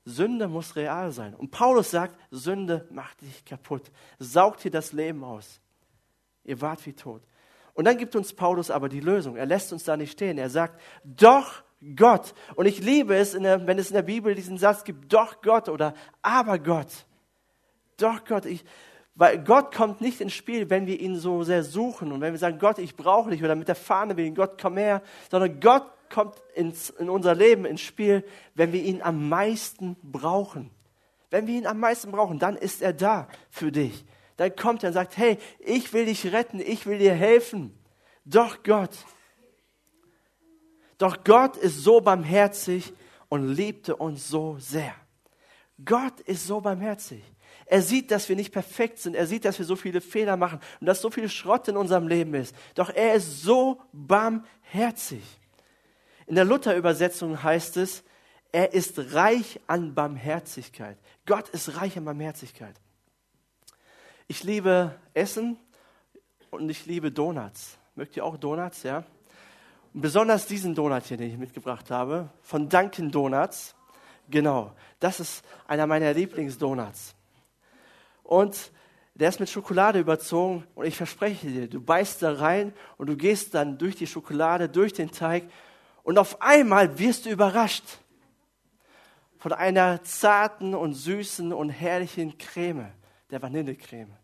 Sünde 0.04 0.48
muss 0.48 0.76
real 0.76 1.12
sein. 1.12 1.34
Und 1.34 1.52
Paulus 1.52 1.92
sagt, 1.92 2.18
Sünde 2.32 2.88
macht 2.92 3.22
dich 3.22 3.46
kaputt, 3.46 3.92
saugt 4.20 4.64
dir 4.64 4.72
das 4.72 4.94
Leben 4.94 5.24
aus. 5.24 5.60
Ihr 6.44 6.62
wart 6.62 6.86
wie 6.86 6.94
tot. 6.94 7.22
Und 7.74 7.86
dann 7.86 7.98
gibt 7.98 8.16
uns 8.16 8.34
Paulus 8.34 8.72
aber 8.72 8.90
die 8.90 9.02
Lösung. 9.02 9.36
Er 9.36 9.46
lässt 9.46 9.72
uns 9.72 9.84
da 9.84 9.98
nicht 9.98 10.14
stehen. 10.14 10.38
Er 10.38 10.50
sagt, 10.50 10.82
doch 11.04 11.62
Gott. 11.96 12.34
Und 12.56 12.66
ich 12.66 12.80
liebe 12.80 13.16
es, 13.16 13.32
der, 13.34 13.68
wenn 13.68 13.78
es 13.78 13.90
in 13.90 13.96
der 13.96 14.02
Bibel 14.02 14.34
diesen 14.34 14.58
Satz 14.58 14.84
gibt, 14.84 15.14
doch 15.14 15.42
Gott 15.42 15.70
oder 15.70 15.94
aber 16.22 16.60
Gott. 16.60 17.06
Doch 17.98 18.26
Gott. 18.26 18.46
Ich, 18.46 18.64
weil 19.16 19.44
Gott 19.44 19.74
kommt 19.74 20.02
nicht 20.02 20.22
ins 20.22 20.34
Spiel, 20.34 20.70
wenn 20.70 20.86
wir 20.86 21.00
ihn 21.00 21.18
so 21.18 21.44
sehr 21.44 21.64
suchen 21.64 22.12
und 22.12 22.22
wenn 22.22 22.34
wir 22.34 22.40
sagen, 22.40 22.60
Gott, 22.60 22.78
ich 22.78 22.96
brauche 22.96 23.32
dich 23.32 23.44
oder 23.44 23.56
mit 23.56 23.68
der 23.68 23.76
Fahne 23.76 24.16
will 24.18 24.32
Gott, 24.32 24.60
komm 24.62 24.78
her, 24.78 25.02
sondern 25.30 25.60
Gott 25.60 25.86
kommt 26.10 26.36
ins, 26.56 26.90
in 26.92 27.10
unser 27.10 27.36
Leben 27.36 27.66
ins 27.66 27.82
Spiel, 27.82 28.24
wenn 28.56 28.72
wir 28.74 28.82
ihn 28.82 29.02
am 29.02 29.28
meisten 29.30 29.98
brauchen. 30.04 30.72
Wenn 31.30 31.48
wir 31.48 31.56
ihn 31.56 31.68
am 31.68 31.80
meisten 31.80 32.12
brauchen, 32.12 32.40
dann 32.40 32.56
ist 32.56 32.82
er 32.82 32.94
da 32.94 33.28
für 33.50 33.72
dich. 33.72 34.06
Dann 34.38 34.56
kommt 34.56 34.84
er 34.84 34.90
und 34.90 34.94
sagt, 34.94 35.18
hey, 35.18 35.38
ich 35.60 35.92
will 35.94 36.06
dich 36.06 36.32
retten, 36.32 36.60
ich 36.60 36.86
will 36.86 37.00
dir 37.00 37.14
helfen. 37.14 37.78
Doch 38.24 38.64
Gott. 38.64 38.92
Doch 40.98 41.24
Gott 41.24 41.58
ist 41.58 41.84
so 41.84 42.02
barmherzig 42.02 42.94
und 43.30 43.48
liebte 43.54 43.96
uns 43.96 44.28
so 44.28 44.58
sehr. 44.60 44.96
Gott 45.84 46.20
ist 46.22 46.48
so 46.48 46.62
barmherzig. 46.62 47.24
Er 47.66 47.82
sieht, 47.82 48.12
dass 48.12 48.30
wir 48.30 48.36
nicht 48.36 48.52
perfekt 48.52 49.00
sind. 49.00 49.16
Er 49.16 49.28
sieht, 49.28 49.46
dass 49.46 49.60
wir 49.60 49.66
so 49.66 49.76
viele 49.76 50.02
Fehler 50.02 50.38
machen 50.38 50.60
und 50.80 50.88
dass 50.88 51.02
so 51.02 51.10
viel 51.10 51.30
Schrott 51.30 51.68
in 51.68 51.78
unserem 51.78 52.08
Leben 52.08 52.34
ist. 52.34 52.56
Doch 52.76 52.90
er 52.90 53.14
ist 53.16 53.42
so 53.42 53.82
barmherzig. 53.92 55.24
In 56.26 56.36
der 56.36 56.46
Luther-Übersetzung 56.46 57.44
heißt 57.44 57.78
es, 57.78 58.04
er 58.52 58.74
ist 58.74 59.14
reich 59.14 59.60
an 59.68 59.94
Barmherzigkeit. 59.94 60.98
Gott 61.26 61.50
ist 61.50 61.80
reich 61.80 61.98
an 61.98 62.06
Barmherzigkeit. 62.06 62.76
Ich 64.28 64.44
liebe 64.44 64.96
Essen 65.14 65.58
und 66.50 66.70
ich 66.70 66.86
liebe 66.86 67.12
Donuts. 67.12 67.78
Mögt 67.96 68.16
ihr 68.16 68.26
auch 68.26 68.38
Donuts, 68.38 68.84
ja? 68.84 69.04
Besonders 70.00 70.46
diesen 70.46 70.76
Donut 70.76 71.06
hier, 71.06 71.18
den 71.18 71.32
ich 71.32 71.40
mitgebracht 71.40 71.90
habe, 71.90 72.30
von 72.44 72.70
Dunkin 72.70 73.10
Donuts. 73.10 73.74
Genau, 74.30 74.72
das 75.00 75.20
ist 75.20 75.44
einer 75.66 75.88
meiner 75.88 76.14
Lieblingsdonuts. 76.14 77.16
Und 78.22 78.72
der 79.16 79.30
ist 79.30 79.40
mit 79.40 79.50
Schokolade 79.50 79.98
überzogen 79.98 80.68
und 80.76 80.86
ich 80.86 80.96
verspreche 80.96 81.48
dir, 81.48 81.68
du 81.68 81.82
beißt 81.82 82.22
da 82.22 82.34
rein 82.34 82.74
und 82.98 83.08
du 83.08 83.18
gehst 83.18 83.56
dann 83.56 83.80
durch 83.80 83.96
die 83.96 84.06
Schokolade, 84.06 84.70
durch 84.70 84.94
den 84.94 85.10
Teig 85.10 85.46
und 86.04 86.20
auf 86.20 86.44
einmal 86.44 87.00
wirst 87.00 87.26
du 87.26 87.32
überrascht 87.32 87.98
von 89.40 89.52
einer 89.52 90.04
zarten 90.04 90.76
und 90.76 90.94
süßen 90.94 91.52
und 91.52 91.70
herrlichen 91.72 92.38
Creme, 92.38 92.92
der 93.32 93.42
Vanillecreme. 93.42 94.16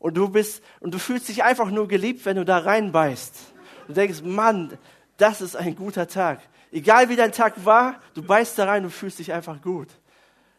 Und 0.00 0.16
du 0.16 0.28
bist, 0.28 0.60
und 0.80 0.92
du 0.92 0.98
fühlst 0.98 1.28
dich 1.28 1.44
einfach 1.44 1.70
nur 1.70 1.86
geliebt, 1.86 2.26
wenn 2.26 2.36
du 2.36 2.44
da 2.44 2.58
reinbeißt. 2.58 3.54
Du 3.86 3.92
denkst, 3.92 4.22
Mann, 4.22 4.76
das 5.16 5.40
ist 5.40 5.56
ein 5.56 5.76
guter 5.76 6.08
Tag. 6.08 6.40
Egal 6.72 7.08
wie 7.08 7.16
dein 7.16 7.32
Tag 7.32 7.64
war, 7.64 8.00
du 8.14 8.22
beißt 8.22 8.58
da 8.58 8.64
rein 8.64 8.84
und 8.84 8.90
fühlst 8.90 9.18
dich 9.18 9.32
einfach 9.32 9.62
gut. 9.62 9.88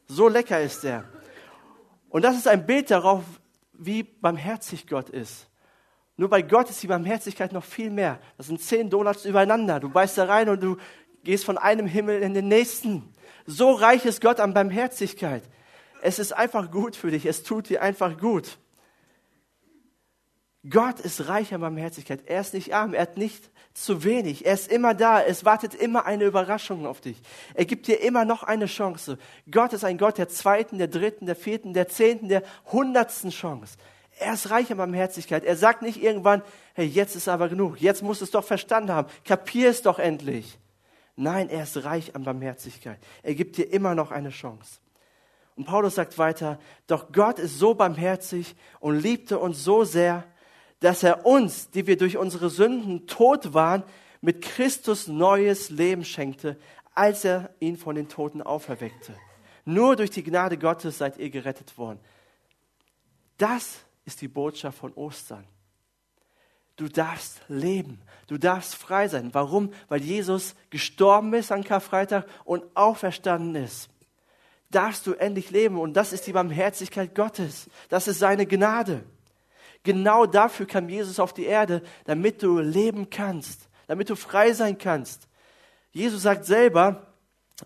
So 0.07 0.27
lecker 0.27 0.62
ist 0.62 0.83
der. 0.83 1.03
Und 2.09 2.24
das 2.24 2.38
ist 2.38 2.47
ein 2.47 2.65
Bild 2.65 2.89
darauf, 2.91 3.24
wie 3.74 4.03
barmherzig 4.03 4.88
Gott 4.88 5.09
ist. 5.09 5.47
Nur 6.17 6.29
bei 6.29 6.41
Gott 6.41 6.69
ist 6.69 6.81
die 6.81 6.88
Barmherzigkeit 6.88 7.51
noch 7.51 7.65
viel 7.65 7.89
mehr. 7.89 8.19
Das 8.38 8.47
sind 8.47 8.62
zehn 8.62 8.89
Donuts 8.89 9.25
übereinander. 9.25 9.81
Du 9.81 9.89
beißt 9.89 10.17
da 10.17 10.25
rein 10.25 10.47
und 10.47 10.63
du 10.63 10.77
gehst 11.24 11.43
von 11.43 11.57
einem 11.57 11.88
Himmel 11.88 12.21
in 12.21 12.33
den 12.33 12.47
nächsten. 12.47 13.13
So 13.45 13.71
reich 13.71 14.05
ist 14.05 14.21
Gott 14.21 14.39
an 14.39 14.53
Barmherzigkeit. 14.53 15.43
Es 16.01 16.19
ist 16.19 16.31
einfach 16.31 16.71
gut 16.71 16.95
für 16.95 17.12
dich. 17.12 17.25
Es 17.25 17.43
tut 17.43 17.67
dir 17.67 17.81
einfach 17.81 18.17
gut. 18.17 18.57
Gott 20.69 21.00
ist 21.00 21.27
reich 21.27 21.53
an 21.53 21.62
Barmherzigkeit. 21.62 22.22
Er 22.25 22.41
ist 22.41 22.53
nicht 22.53 22.74
arm, 22.74 22.93
er 22.93 23.03
hat 23.03 23.17
nicht 23.17 23.50
zu 23.74 24.03
wenig. 24.03 24.45
Er 24.45 24.53
ist 24.53 24.72
immer 24.72 24.93
da. 24.93 25.22
Es 25.22 25.45
wartet 25.45 25.75
immer 25.75 26.05
eine 26.05 26.24
Überraschung 26.24 26.86
auf 26.86 27.01
dich. 27.01 27.22
Er 27.53 27.65
gibt 27.65 27.88
dir 27.88 28.01
immer 28.01 28.25
noch 28.25 28.43
eine 28.43 28.65
Chance. 28.65 29.17
Gott 29.51 29.74
ist 29.74 29.84
ein 29.84 29.98
Gott 29.98 30.17
der 30.17 30.29
zweiten, 30.29 30.77
der 30.77 30.88
dritten, 30.88 31.25
der 31.25 31.36
vierten, 31.36 31.74
der 31.74 31.88
zehnten, 31.88 32.29
der 32.29 32.41
hundertsten 32.72 33.31
Chance. 33.31 33.77
Er 34.17 34.34
ist 34.34 34.50
reich 34.50 34.72
an 34.72 34.77
Barmherzigkeit. 34.77 35.43
Er 35.43 35.57
sagt 35.57 35.81
nicht 35.81 36.01
irgendwann, 36.01 36.41
hey, 36.74 36.86
jetzt 36.86 37.15
ist 37.15 37.27
aber 37.27 37.50
genug. 37.50 37.81
Jetzt 37.81 38.01
musst 38.01 38.22
du 38.22 38.25
es 38.25 38.31
doch 38.31 38.45
verstanden 38.45 38.91
haben. 38.91 39.10
Kapier 39.25 39.69
es 39.69 39.81
doch 39.81 40.00
endlich. 40.00 40.57
Nein, 41.17 41.50
er 41.50 41.63
ist 41.63 41.84
reich 41.84 42.15
an 42.15 42.24
Barmherzigkeit. 42.24 43.00
Er 43.24 43.36
gibt 43.36 43.57
dir 43.57 43.72
immer 43.72 43.93
noch 43.93 44.12
eine 44.12 44.29
Chance. 44.29 44.79
Und 45.55 45.65
Paulus 45.65 45.95
sagt 45.95 46.17
weiter, 46.17 46.60
doch 46.88 47.12
Gott 47.12 47.39
ist 47.39 47.60
so 47.60 47.74
barmherzig 47.74 48.55
und 48.79 49.00
liebte 49.00 49.39
uns 49.39 49.63
so 49.63 49.86
sehr, 49.86 50.25
dass 50.86 51.01
er 51.01 51.25
uns, 51.25 51.72
die 51.72 51.88
wir 51.88 51.98
durch 51.98 52.15
unsere 52.15 52.51
Sünden 52.51 53.08
tot 53.08 53.56
waren, 53.56 53.82
mit 54.22 54.44
Christus 54.44 55.08
neues 55.08 55.72
Leben 55.72 56.06
schenkte, 56.06 56.60
als 56.94 57.25
er 57.25 57.56
ihn 57.60 57.75
von 57.75 57.96
den 57.96 58.08
Toten 58.08 58.44
auferweckte. 58.44 59.15
Nur 59.65 59.96
durch 59.96 60.12
die 60.12 60.22
Gnade 60.22 60.60
Gottes 60.60 61.00
seid 61.00 61.18
ihr 61.18 61.32
gerettet 61.32 61.80
worden. 61.80 61.98
Das 63.38 63.80
ist 64.06 64.22
die 64.22 64.27
Botschaft 64.27 64.77
von 64.77 64.94
Ostern. 64.94 65.48
Du 66.75 66.88
darfst 66.88 67.42
leben, 67.48 68.00
du 68.27 68.38
darfst 68.38 68.75
frei 68.75 69.08
sein. 69.08 69.34
Warum? 69.34 69.74
Weil 69.88 70.04
Jesus 70.04 70.54
gestorben 70.70 71.34
ist 71.34 71.51
an 71.51 71.63
Karfreitag 71.63 72.27
und 72.44 72.63
auferstanden 72.75 73.56
ist. 73.56 73.89
Darfst 74.70 75.08
du 75.08 75.15
endlich 75.15 75.50
leben 75.50 75.80
und 75.80 75.94
das 75.94 76.13
ist 76.13 76.27
die 76.27 76.34
Barmherzigkeit 76.34 77.15
Gottes. 77.15 77.72
Das 77.89 78.08
ist 78.08 78.20
seine 78.20 78.46
Gnade. 78.46 79.04
Genau 79.86 80.25
dafür 80.25 80.65
kam 80.65 80.89
Jesus 80.89 81.20
auf 81.20 81.32
die 81.32 81.46
Erde, 81.46 81.82
damit 82.06 82.44
du 82.44 82.60
leben 82.60 83.10
kannst, 83.10 83.70
damit 83.88 84.10
du 84.10 84.15
frei 84.15 84.51
sein 84.51 84.77
kannst. 84.77 85.30
Jesus 85.92 86.24
sagt 86.24 86.46
selber, 86.46 87.13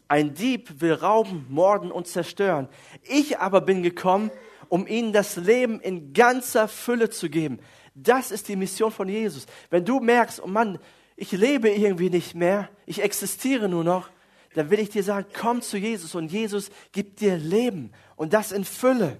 ein 0.08 0.34
Dieb 0.34 0.82
will 0.82 0.94
rauben, 0.94 1.48
morden 1.50 1.92
und 1.92 2.08
zerstören. 2.08 2.68
Ich 3.04 3.40
aber 3.40 3.62
bin 3.62 3.82
gekommen, 3.82 4.30
um 4.68 4.86
ihnen 4.86 5.14
das 5.14 5.38
Leben 5.38 5.80
in 5.80 6.14
ganzer 6.14 6.68
Fülle 6.68 7.10
zu 7.10 7.30
geben. 7.30 7.60
Das 7.96 8.32
ist 8.32 8.50
die 8.50 8.58
Mission 8.58 8.92
von 8.92 9.08
Jesus. 9.08 9.46
Wenn 9.70 9.86
du 9.86 10.02
merkst, 10.02 10.44
oh 10.44 10.48
Mann, 10.48 10.78
ich 11.16 11.32
lebe 11.32 11.70
irgendwie 11.70 12.10
nicht 12.10 12.36
mehr, 12.36 12.70
ich 12.86 13.02
existiere 13.02 13.70
nur 13.70 13.86
noch, 13.86 14.10
dann 14.56 14.70
will 14.70 14.80
ich 14.80 14.90
dir 14.90 15.04
sagen, 15.04 15.28
komm 15.34 15.62
zu 15.62 15.78
Jesus 15.78 16.16
und 16.16 16.32
Jesus 16.32 16.70
gibt 16.92 17.22
dir 17.22 17.38
Leben 17.38 17.92
und 18.18 18.34
das 18.34 18.52
in 18.52 18.66
Fülle. 18.66 19.18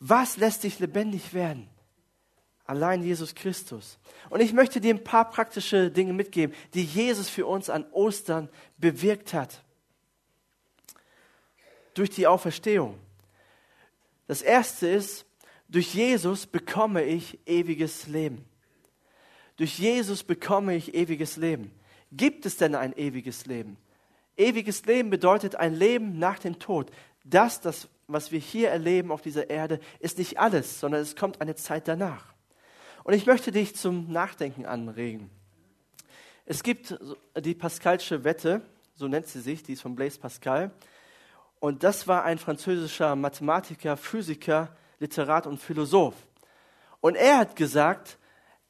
Was 0.00 0.36
lässt 0.36 0.64
dich 0.64 0.78
lebendig 0.78 1.34
werden? 1.34 1.68
Allein 2.64 3.02
Jesus 3.02 3.34
Christus. 3.34 3.98
Und 4.28 4.40
ich 4.40 4.52
möchte 4.52 4.80
dir 4.80 4.94
ein 4.94 5.02
paar 5.02 5.30
praktische 5.30 5.90
Dinge 5.90 6.12
mitgeben, 6.12 6.54
die 6.74 6.84
Jesus 6.84 7.28
für 7.28 7.46
uns 7.46 7.70
an 7.70 7.86
Ostern 7.92 8.48
bewirkt 8.76 9.32
hat. 9.32 9.62
Durch 11.94 12.10
die 12.10 12.26
Auferstehung. 12.26 12.98
Das 14.26 14.42
erste 14.42 14.86
ist, 14.86 15.24
durch 15.68 15.94
Jesus 15.94 16.46
bekomme 16.46 17.04
ich 17.04 17.38
ewiges 17.46 18.06
Leben. 18.06 18.44
Durch 19.56 19.78
Jesus 19.78 20.22
bekomme 20.22 20.76
ich 20.76 20.94
ewiges 20.94 21.36
Leben. 21.36 21.72
Gibt 22.12 22.46
es 22.46 22.56
denn 22.56 22.74
ein 22.74 22.96
ewiges 22.96 23.46
Leben? 23.46 23.76
Ewiges 24.36 24.84
Leben 24.86 25.10
bedeutet 25.10 25.56
ein 25.56 25.74
Leben 25.74 26.18
nach 26.18 26.38
dem 26.38 26.58
Tod. 26.58 26.90
Das, 27.24 27.60
das 27.60 27.88
was 28.08 28.32
wir 28.32 28.40
hier 28.40 28.70
erleben 28.70 29.12
auf 29.12 29.20
dieser 29.20 29.50
Erde, 29.50 29.80
ist 30.00 30.18
nicht 30.18 30.40
alles, 30.40 30.80
sondern 30.80 31.02
es 31.02 31.14
kommt 31.14 31.40
eine 31.40 31.54
Zeit 31.54 31.86
danach. 31.86 32.34
Und 33.04 33.12
ich 33.12 33.26
möchte 33.26 33.52
dich 33.52 33.76
zum 33.76 34.10
Nachdenken 34.10 34.66
anregen. 34.66 35.30
Es 36.46 36.62
gibt 36.62 36.98
die 37.38 37.54
Pascalsche 37.54 38.24
Wette, 38.24 38.62
so 38.94 39.06
nennt 39.06 39.26
sie 39.28 39.40
sich, 39.40 39.62
die 39.62 39.74
ist 39.74 39.82
von 39.82 39.94
Blaise 39.94 40.18
Pascal. 40.18 40.70
Und 41.60 41.84
das 41.84 42.08
war 42.08 42.24
ein 42.24 42.38
französischer 42.38 43.14
Mathematiker, 43.14 43.96
Physiker, 43.96 44.74
Literat 44.98 45.46
und 45.46 45.58
Philosoph. 45.58 46.14
Und 47.00 47.14
er 47.14 47.38
hat 47.38 47.56
gesagt, 47.56 48.18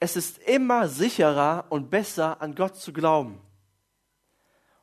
es 0.01 0.17
ist 0.17 0.39
immer 0.39 0.89
sicherer 0.89 1.67
und 1.69 1.91
besser, 1.91 2.43
an 2.43 2.55
Gott 2.55 2.77
zu 2.77 2.93
glauben. 2.93 3.41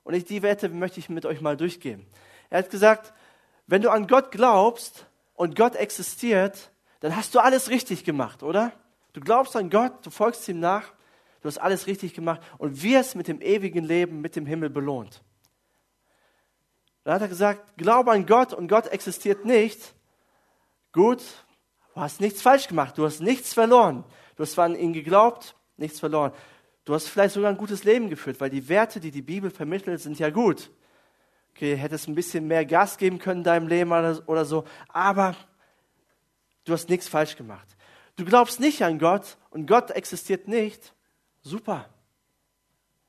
Und 0.04 0.14
ich, 0.14 0.24
die 0.24 0.42
Wette 0.42 0.70
möchte 0.70 1.00
ich 1.00 1.10
mit 1.10 1.26
euch 1.26 1.42
mal 1.42 1.58
durchgehen. 1.58 2.06
Er 2.50 2.60
hat 2.60 2.70
gesagt, 2.70 3.14
wenn 3.68 3.82
du 3.82 3.90
an 3.90 4.08
Gott 4.08 4.32
glaubst 4.32 5.08
und 5.34 5.56
Gott 5.56 5.76
existiert, 5.76 6.72
dann 7.00 7.16
hast 7.16 7.36
du 7.36 7.40
alles 7.40 7.70
richtig 7.70 8.04
gemacht, 8.04 8.44
oder? 8.44 8.72
Du 9.14 9.22
glaubst 9.22 9.56
an 9.56 9.70
Gott, 9.70 10.06
du 10.06 10.10
folgst 10.10 10.48
ihm 10.48 10.60
nach, 10.60 10.94
du 11.42 11.48
hast 11.48 11.58
alles 11.58 11.88
richtig 11.88 12.14
gemacht 12.14 12.42
und 12.58 12.84
wirst 12.84 13.16
mit 13.16 13.28
dem 13.28 13.42
ewigen 13.42 13.84
Leben, 13.84 14.22
mit 14.22 14.36
dem 14.36 14.46
Himmel 14.46 14.70
belohnt. 14.70 15.22
Dann 17.04 17.16
hat 17.16 17.22
er 17.22 17.28
gesagt, 17.28 17.78
glaube 17.78 18.12
an 18.12 18.26
Gott 18.26 18.54
und 18.54 18.68
Gott 18.68 18.88
existiert 18.88 19.46
nicht. 19.46 19.94
Gut, 20.92 21.22
du 21.94 22.02
hast 22.02 22.20
nichts 22.20 22.42
falsch 22.42 22.68
gemacht, 22.68 22.98
du 22.98 23.06
hast 23.06 23.20
nichts 23.20 23.54
verloren. 23.54 24.04
Du 24.36 24.44
hast 24.44 24.54
zwar 24.54 24.66
an 24.66 24.76
ihn 24.76 24.94
geglaubt, 24.94 25.56
nichts 25.78 26.00
verloren. 26.00 26.32
Du 26.84 26.94
hast 26.94 27.08
vielleicht 27.08 27.34
sogar 27.34 27.50
ein 27.50 27.58
gutes 27.58 27.84
Leben 27.84 28.10
geführt, 28.10 28.40
weil 28.42 28.50
die 28.50 28.68
Werte, 28.70 29.00
die 29.00 29.12
die 29.12 29.22
Bibel 29.22 29.50
vermittelt, 29.50 30.02
sind 30.02 30.20
ja 30.20 30.30
gut 30.30 30.72
okay, 31.56 31.76
hättest 31.76 32.08
ein 32.08 32.16
bisschen 32.16 32.48
mehr 32.48 32.66
Gas 32.66 32.98
geben 32.98 33.18
können 33.18 33.40
in 33.40 33.46
deinem 33.46 33.68
Leben 33.68 33.92
oder 33.92 34.46
so, 34.46 34.66
aber 34.90 35.36
du 36.66 36.74
hast 36.74 36.90
nichts 36.90 37.08
falsch 37.08 37.38
gemacht. 37.38 37.68
Du 38.18 38.26
glaubst 38.26 38.60
nicht 38.60 38.84
an 38.84 39.00
Gott 39.00 39.38
und 39.52 39.66
Gott 39.66 39.92
existiert 39.92 40.48
nicht. 40.48 40.94
Super. 41.42 41.90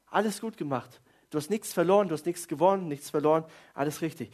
Alles 0.07 0.41
gut 0.41 0.57
gemacht. 0.57 1.01
Du 1.31 1.39
hast 1.39 1.51
nichts 1.51 1.73
verloren, 1.73 2.09
du 2.09 2.15
hast 2.15 2.27
nichts 2.27 2.47
gewonnen, 2.47 2.87
nichts 2.87 3.11
verloren, 3.11 3.45
alles 3.75 4.01
richtig. 4.01 4.31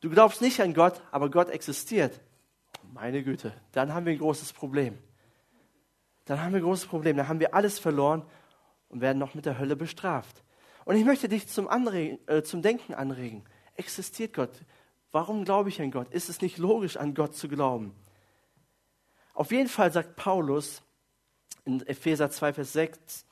Du 0.00 0.08
glaubst 0.08 0.40
nicht 0.40 0.60
an 0.60 0.72
Gott, 0.72 1.02
aber 1.10 1.28
Gott 1.28 1.50
existiert. 1.50 2.20
Meine 2.92 3.22
Güte, 3.22 3.52
dann 3.72 3.92
haben 3.92 4.06
wir 4.06 4.12
ein 4.12 4.18
großes 4.18 4.52
Problem. 4.52 4.96
Dann 6.24 6.40
haben 6.40 6.52
wir 6.52 6.60
ein 6.60 6.64
großes 6.64 6.86
Problem. 6.86 7.16
Dann 7.16 7.28
haben 7.28 7.40
wir 7.40 7.54
alles 7.54 7.78
verloren 7.78 8.24
und 8.88 9.00
werden 9.00 9.18
noch 9.18 9.34
mit 9.34 9.44
der 9.44 9.58
Hölle 9.58 9.74
bestraft. 9.74 10.44
Und 10.84 10.96
ich 10.96 11.04
möchte 11.04 11.28
dich 11.28 11.48
zum, 11.48 11.68
Anregen, 11.68 12.18
äh, 12.26 12.42
zum 12.42 12.62
Denken 12.62 12.94
anregen. 12.94 13.44
Existiert 13.76 14.34
Gott? 14.34 14.52
Warum 15.12 15.44
glaube 15.44 15.68
ich 15.68 15.80
an 15.80 15.90
Gott? 15.90 16.12
Ist 16.12 16.28
es 16.28 16.40
nicht 16.40 16.58
logisch, 16.58 16.96
an 16.96 17.14
Gott 17.14 17.34
zu 17.34 17.48
glauben? 17.48 17.94
Auf 19.34 19.52
jeden 19.52 19.68
Fall 19.68 19.92
sagt 19.92 20.16
Paulus 20.16 20.82
in 21.64 21.84
Epheser 21.86 22.30
2, 22.30 22.52
Vers 22.52 22.72
6, 22.72 23.24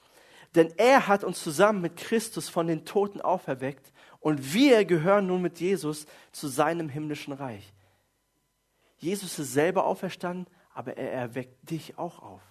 denn 0.54 0.72
er 0.76 1.06
hat 1.06 1.24
uns 1.24 1.42
zusammen 1.42 1.82
mit 1.82 1.96
Christus 1.96 2.48
von 2.48 2.66
den 2.66 2.84
Toten 2.84 3.20
auferweckt 3.20 3.92
und 4.20 4.54
wir 4.54 4.84
gehören 4.84 5.26
nun 5.26 5.42
mit 5.42 5.60
Jesus 5.60 6.06
zu 6.32 6.48
seinem 6.48 6.88
himmlischen 6.88 7.32
Reich. 7.32 7.72
Jesus 8.98 9.38
ist 9.38 9.52
selber 9.52 9.84
auferstanden, 9.84 10.46
aber 10.74 10.96
er 10.96 11.12
erweckt 11.12 11.70
dich 11.70 11.98
auch 11.98 12.22
auf. 12.22 12.42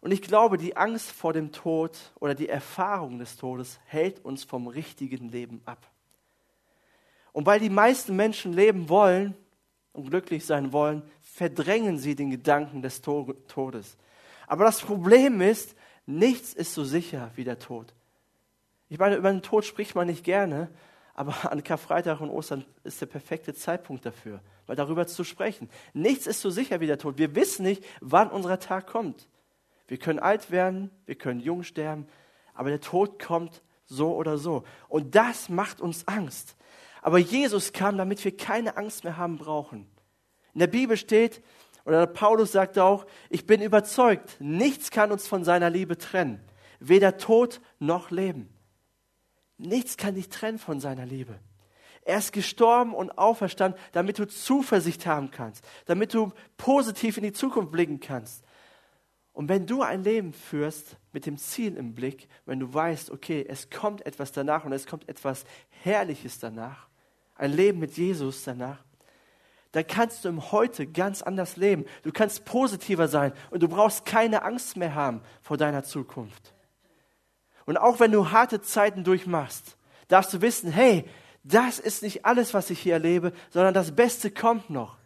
Und 0.00 0.12
ich 0.12 0.22
glaube, 0.22 0.56
die 0.56 0.76
Angst 0.76 1.10
vor 1.10 1.32
dem 1.32 1.52
Tod 1.52 1.98
oder 2.20 2.34
die 2.34 2.48
Erfahrung 2.48 3.18
des 3.18 3.36
Todes 3.36 3.78
hält 3.84 4.24
uns 4.24 4.44
vom 4.44 4.66
richtigen 4.66 5.28
Leben 5.28 5.60
ab. 5.66 5.90
Und 7.32 7.46
weil 7.46 7.60
die 7.60 7.70
meisten 7.70 8.16
Menschen 8.16 8.52
leben 8.52 8.88
wollen 8.88 9.36
und 9.92 10.08
glücklich 10.08 10.46
sein 10.46 10.72
wollen, 10.72 11.02
verdrängen 11.20 11.98
sie 11.98 12.14
den 12.14 12.30
Gedanken 12.30 12.82
des 12.82 13.02
Todes. 13.02 13.98
Aber 14.46 14.64
das 14.64 14.80
Problem 14.80 15.40
ist, 15.40 15.76
nichts 16.06 16.54
ist 16.54 16.74
so 16.74 16.82
sicher 16.82 17.30
wie 17.36 17.44
der 17.44 17.58
Tod. 17.58 17.94
Ich 18.88 18.98
meine, 18.98 19.16
über 19.16 19.30
den 19.30 19.42
Tod 19.42 19.64
spricht 19.64 19.94
man 19.94 20.08
nicht 20.08 20.24
gerne, 20.24 20.68
aber 21.14 21.34
an 21.52 21.62
Karfreitag 21.62 22.20
und 22.20 22.30
Ostern 22.30 22.64
ist 22.84 23.00
der 23.00 23.06
perfekte 23.06 23.54
Zeitpunkt 23.54 24.06
dafür, 24.06 24.40
weil 24.66 24.76
darüber 24.76 25.06
zu 25.06 25.24
sprechen. 25.24 25.68
Nichts 25.92 26.26
ist 26.26 26.40
so 26.40 26.50
sicher 26.50 26.80
wie 26.80 26.86
der 26.86 26.98
Tod. 26.98 27.18
Wir 27.18 27.34
wissen 27.34 27.62
nicht, 27.62 27.84
wann 28.00 28.30
unser 28.30 28.58
Tag 28.58 28.86
kommt. 28.86 29.28
Wir 29.90 29.98
können 29.98 30.20
alt 30.20 30.52
werden, 30.52 30.92
wir 31.04 31.16
können 31.16 31.40
jung 31.40 31.64
sterben, 31.64 32.06
aber 32.54 32.68
der 32.68 32.80
Tod 32.80 33.20
kommt 33.20 33.60
so 33.86 34.14
oder 34.14 34.38
so. 34.38 34.62
Und 34.88 35.16
das 35.16 35.48
macht 35.48 35.80
uns 35.80 36.06
Angst. 36.06 36.54
Aber 37.02 37.18
Jesus 37.18 37.72
kam, 37.72 37.98
damit 37.98 38.24
wir 38.24 38.36
keine 38.36 38.76
Angst 38.76 39.02
mehr 39.02 39.16
haben 39.16 39.36
brauchen. 39.36 39.90
In 40.54 40.60
der 40.60 40.68
Bibel 40.68 40.96
steht, 40.96 41.42
oder 41.84 42.06
Paulus 42.06 42.52
sagt 42.52 42.78
auch, 42.78 43.04
ich 43.30 43.46
bin 43.46 43.60
überzeugt, 43.60 44.36
nichts 44.38 44.92
kann 44.92 45.10
uns 45.10 45.26
von 45.26 45.42
seiner 45.42 45.70
Liebe 45.70 45.98
trennen. 45.98 46.40
Weder 46.78 47.16
Tod 47.16 47.60
noch 47.80 48.12
Leben. 48.12 48.48
Nichts 49.58 49.96
kann 49.96 50.14
dich 50.14 50.28
trennen 50.28 50.60
von 50.60 50.78
seiner 50.78 51.04
Liebe. 51.04 51.40
Er 52.02 52.18
ist 52.18 52.32
gestorben 52.32 52.94
und 52.94 53.18
auferstanden, 53.18 53.80
damit 53.90 54.20
du 54.20 54.28
Zuversicht 54.28 55.04
haben 55.04 55.32
kannst, 55.32 55.66
damit 55.86 56.14
du 56.14 56.30
positiv 56.58 57.16
in 57.16 57.24
die 57.24 57.32
Zukunft 57.32 57.72
blicken 57.72 57.98
kannst, 57.98 58.44
und 59.40 59.48
wenn 59.48 59.64
du 59.64 59.80
ein 59.80 60.04
Leben 60.04 60.34
führst 60.34 60.98
mit 61.14 61.24
dem 61.24 61.38
Ziel 61.38 61.78
im 61.78 61.94
Blick, 61.94 62.28
wenn 62.44 62.60
du 62.60 62.74
weißt, 62.74 63.10
okay, 63.10 63.42
es 63.48 63.70
kommt 63.70 64.04
etwas 64.04 64.32
danach 64.32 64.66
und 64.66 64.72
es 64.74 64.86
kommt 64.86 65.08
etwas 65.08 65.46
Herrliches 65.70 66.40
danach, 66.40 66.88
ein 67.36 67.50
Leben 67.50 67.78
mit 67.78 67.92
Jesus 67.92 68.44
danach, 68.44 68.84
dann 69.72 69.86
kannst 69.86 70.26
du 70.26 70.28
im 70.28 70.52
Heute 70.52 70.86
ganz 70.86 71.22
anders 71.22 71.56
leben. 71.56 71.86
Du 72.02 72.12
kannst 72.12 72.44
positiver 72.44 73.08
sein 73.08 73.32
und 73.50 73.62
du 73.62 73.68
brauchst 73.68 74.04
keine 74.04 74.42
Angst 74.42 74.76
mehr 74.76 74.94
haben 74.94 75.22
vor 75.40 75.56
deiner 75.56 75.84
Zukunft. 75.84 76.52
Und 77.64 77.78
auch 77.78 77.98
wenn 77.98 78.12
du 78.12 78.30
harte 78.30 78.60
Zeiten 78.60 79.04
durchmachst, 79.04 79.78
darfst 80.08 80.34
du 80.34 80.42
wissen, 80.42 80.70
hey, 80.70 81.06
das 81.44 81.78
ist 81.78 82.02
nicht 82.02 82.26
alles, 82.26 82.52
was 82.52 82.68
ich 82.68 82.80
hier 82.80 82.92
erlebe, 82.92 83.32
sondern 83.48 83.72
das 83.72 83.96
Beste 83.96 84.30
kommt 84.30 84.68
noch. 84.68 84.99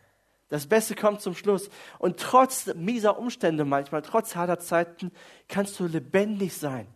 Das 0.48 0.66
Beste 0.66 0.94
kommt 0.94 1.20
zum 1.20 1.34
Schluss. 1.34 1.70
Und 1.98 2.18
trotz 2.18 2.72
mieser 2.74 3.18
Umstände 3.18 3.64
manchmal, 3.64 4.02
trotz 4.02 4.36
harter 4.36 4.58
Zeiten, 4.58 5.10
kannst 5.48 5.78
du 5.80 5.86
lebendig 5.86 6.54
sein. 6.54 6.86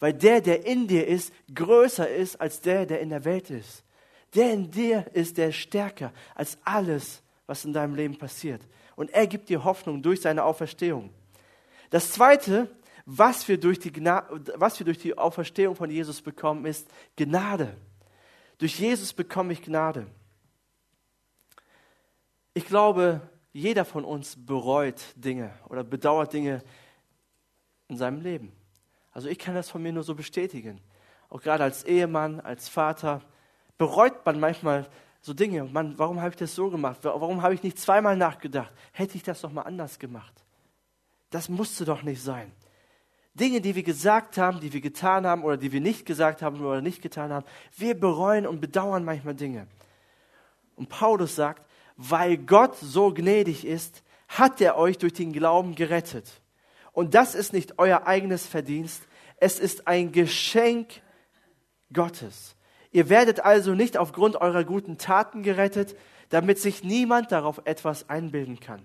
Weil 0.00 0.14
der, 0.14 0.40
der 0.40 0.66
in 0.66 0.86
dir 0.86 1.06
ist, 1.06 1.32
größer 1.54 2.08
ist 2.08 2.40
als 2.40 2.60
der, 2.60 2.86
der 2.86 3.00
in 3.00 3.10
der 3.10 3.24
Welt 3.24 3.50
ist. 3.50 3.84
Der 4.34 4.52
in 4.52 4.70
dir 4.70 5.06
ist, 5.12 5.38
der 5.38 5.48
ist 5.48 5.56
stärker 5.56 6.12
als 6.34 6.58
alles, 6.64 7.22
was 7.46 7.64
in 7.64 7.72
deinem 7.72 7.94
Leben 7.94 8.18
passiert. 8.18 8.62
Und 8.96 9.10
er 9.10 9.26
gibt 9.26 9.48
dir 9.48 9.64
Hoffnung 9.64 10.02
durch 10.02 10.20
seine 10.20 10.44
Auferstehung. 10.44 11.10
Das 11.90 12.10
Zweite, 12.10 12.68
was 13.06 13.46
wir 13.48 13.58
durch 13.58 13.78
die, 13.78 13.92
was 14.56 14.78
wir 14.78 14.84
durch 14.84 14.98
die 14.98 15.16
Auferstehung 15.16 15.76
von 15.76 15.90
Jesus 15.90 16.22
bekommen, 16.22 16.64
ist 16.64 16.88
Gnade. 17.16 17.76
Durch 18.58 18.78
Jesus 18.78 19.12
bekomme 19.12 19.52
ich 19.52 19.62
Gnade. 19.62 20.06
Ich 22.54 22.66
glaube, 22.66 23.20
jeder 23.52 23.84
von 23.84 24.04
uns 24.04 24.36
bereut 24.36 25.02
Dinge 25.16 25.52
oder 25.68 25.82
bedauert 25.82 26.32
Dinge 26.32 26.62
in 27.88 27.96
seinem 27.96 28.20
Leben. 28.20 28.52
Also 29.12 29.28
ich 29.28 29.38
kann 29.38 29.54
das 29.54 29.70
von 29.70 29.82
mir 29.82 29.92
nur 29.92 30.04
so 30.04 30.14
bestätigen. 30.14 30.80
Auch 31.28 31.42
gerade 31.42 31.64
als 31.64 31.84
Ehemann, 31.84 32.40
als 32.40 32.68
Vater 32.68 33.22
bereut 33.76 34.24
man 34.24 34.38
manchmal 34.38 34.88
so 35.20 35.34
Dinge. 35.34 35.64
Mann, 35.64 35.98
warum 35.98 36.20
habe 36.20 36.30
ich 36.30 36.36
das 36.36 36.54
so 36.54 36.70
gemacht? 36.70 36.98
Warum 37.02 37.42
habe 37.42 37.54
ich 37.54 37.62
nicht 37.62 37.78
zweimal 37.78 38.16
nachgedacht? 38.16 38.72
Hätte 38.92 39.16
ich 39.16 39.22
das 39.22 39.40
doch 39.40 39.50
mal 39.50 39.62
anders 39.62 39.98
gemacht? 39.98 40.44
Das 41.30 41.48
musste 41.48 41.84
doch 41.84 42.02
nicht 42.02 42.22
sein. 42.22 42.52
Dinge, 43.34 43.60
die 43.60 43.74
wir 43.74 43.82
gesagt 43.82 44.38
haben, 44.38 44.60
die 44.60 44.72
wir 44.72 44.80
getan 44.80 45.26
haben 45.26 45.42
oder 45.42 45.56
die 45.56 45.72
wir 45.72 45.80
nicht 45.80 46.06
gesagt 46.06 46.40
haben 46.40 46.60
oder 46.60 46.80
nicht 46.80 47.02
getan 47.02 47.32
haben. 47.32 47.46
Wir 47.76 47.98
bereuen 47.98 48.46
und 48.46 48.60
bedauern 48.60 49.04
manchmal 49.04 49.34
Dinge. 49.34 49.66
Und 50.76 50.88
Paulus 50.88 51.34
sagt, 51.34 51.66
weil 51.96 52.36
Gott 52.38 52.76
so 52.76 53.12
gnädig 53.12 53.64
ist, 53.64 54.02
hat 54.28 54.60
er 54.60 54.76
euch 54.76 54.98
durch 54.98 55.12
den 55.12 55.32
Glauben 55.32 55.74
gerettet. 55.74 56.40
Und 56.92 57.14
das 57.14 57.34
ist 57.34 57.52
nicht 57.52 57.78
euer 57.78 58.06
eigenes 58.06 58.46
Verdienst, 58.46 59.02
es 59.36 59.58
ist 59.58 59.86
ein 59.88 60.12
Geschenk 60.12 61.02
Gottes. 61.92 62.56
Ihr 62.92 63.08
werdet 63.08 63.40
also 63.40 63.74
nicht 63.74 63.96
aufgrund 63.96 64.36
eurer 64.36 64.64
guten 64.64 64.98
Taten 64.98 65.42
gerettet, 65.42 65.96
damit 66.30 66.58
sich 66.58 66.84
niemand 66.84 67.32
darauf 67.32 67.60
etwas 67.64 68.08
einbilden 68.08 68.60
kann. 68.60 68.82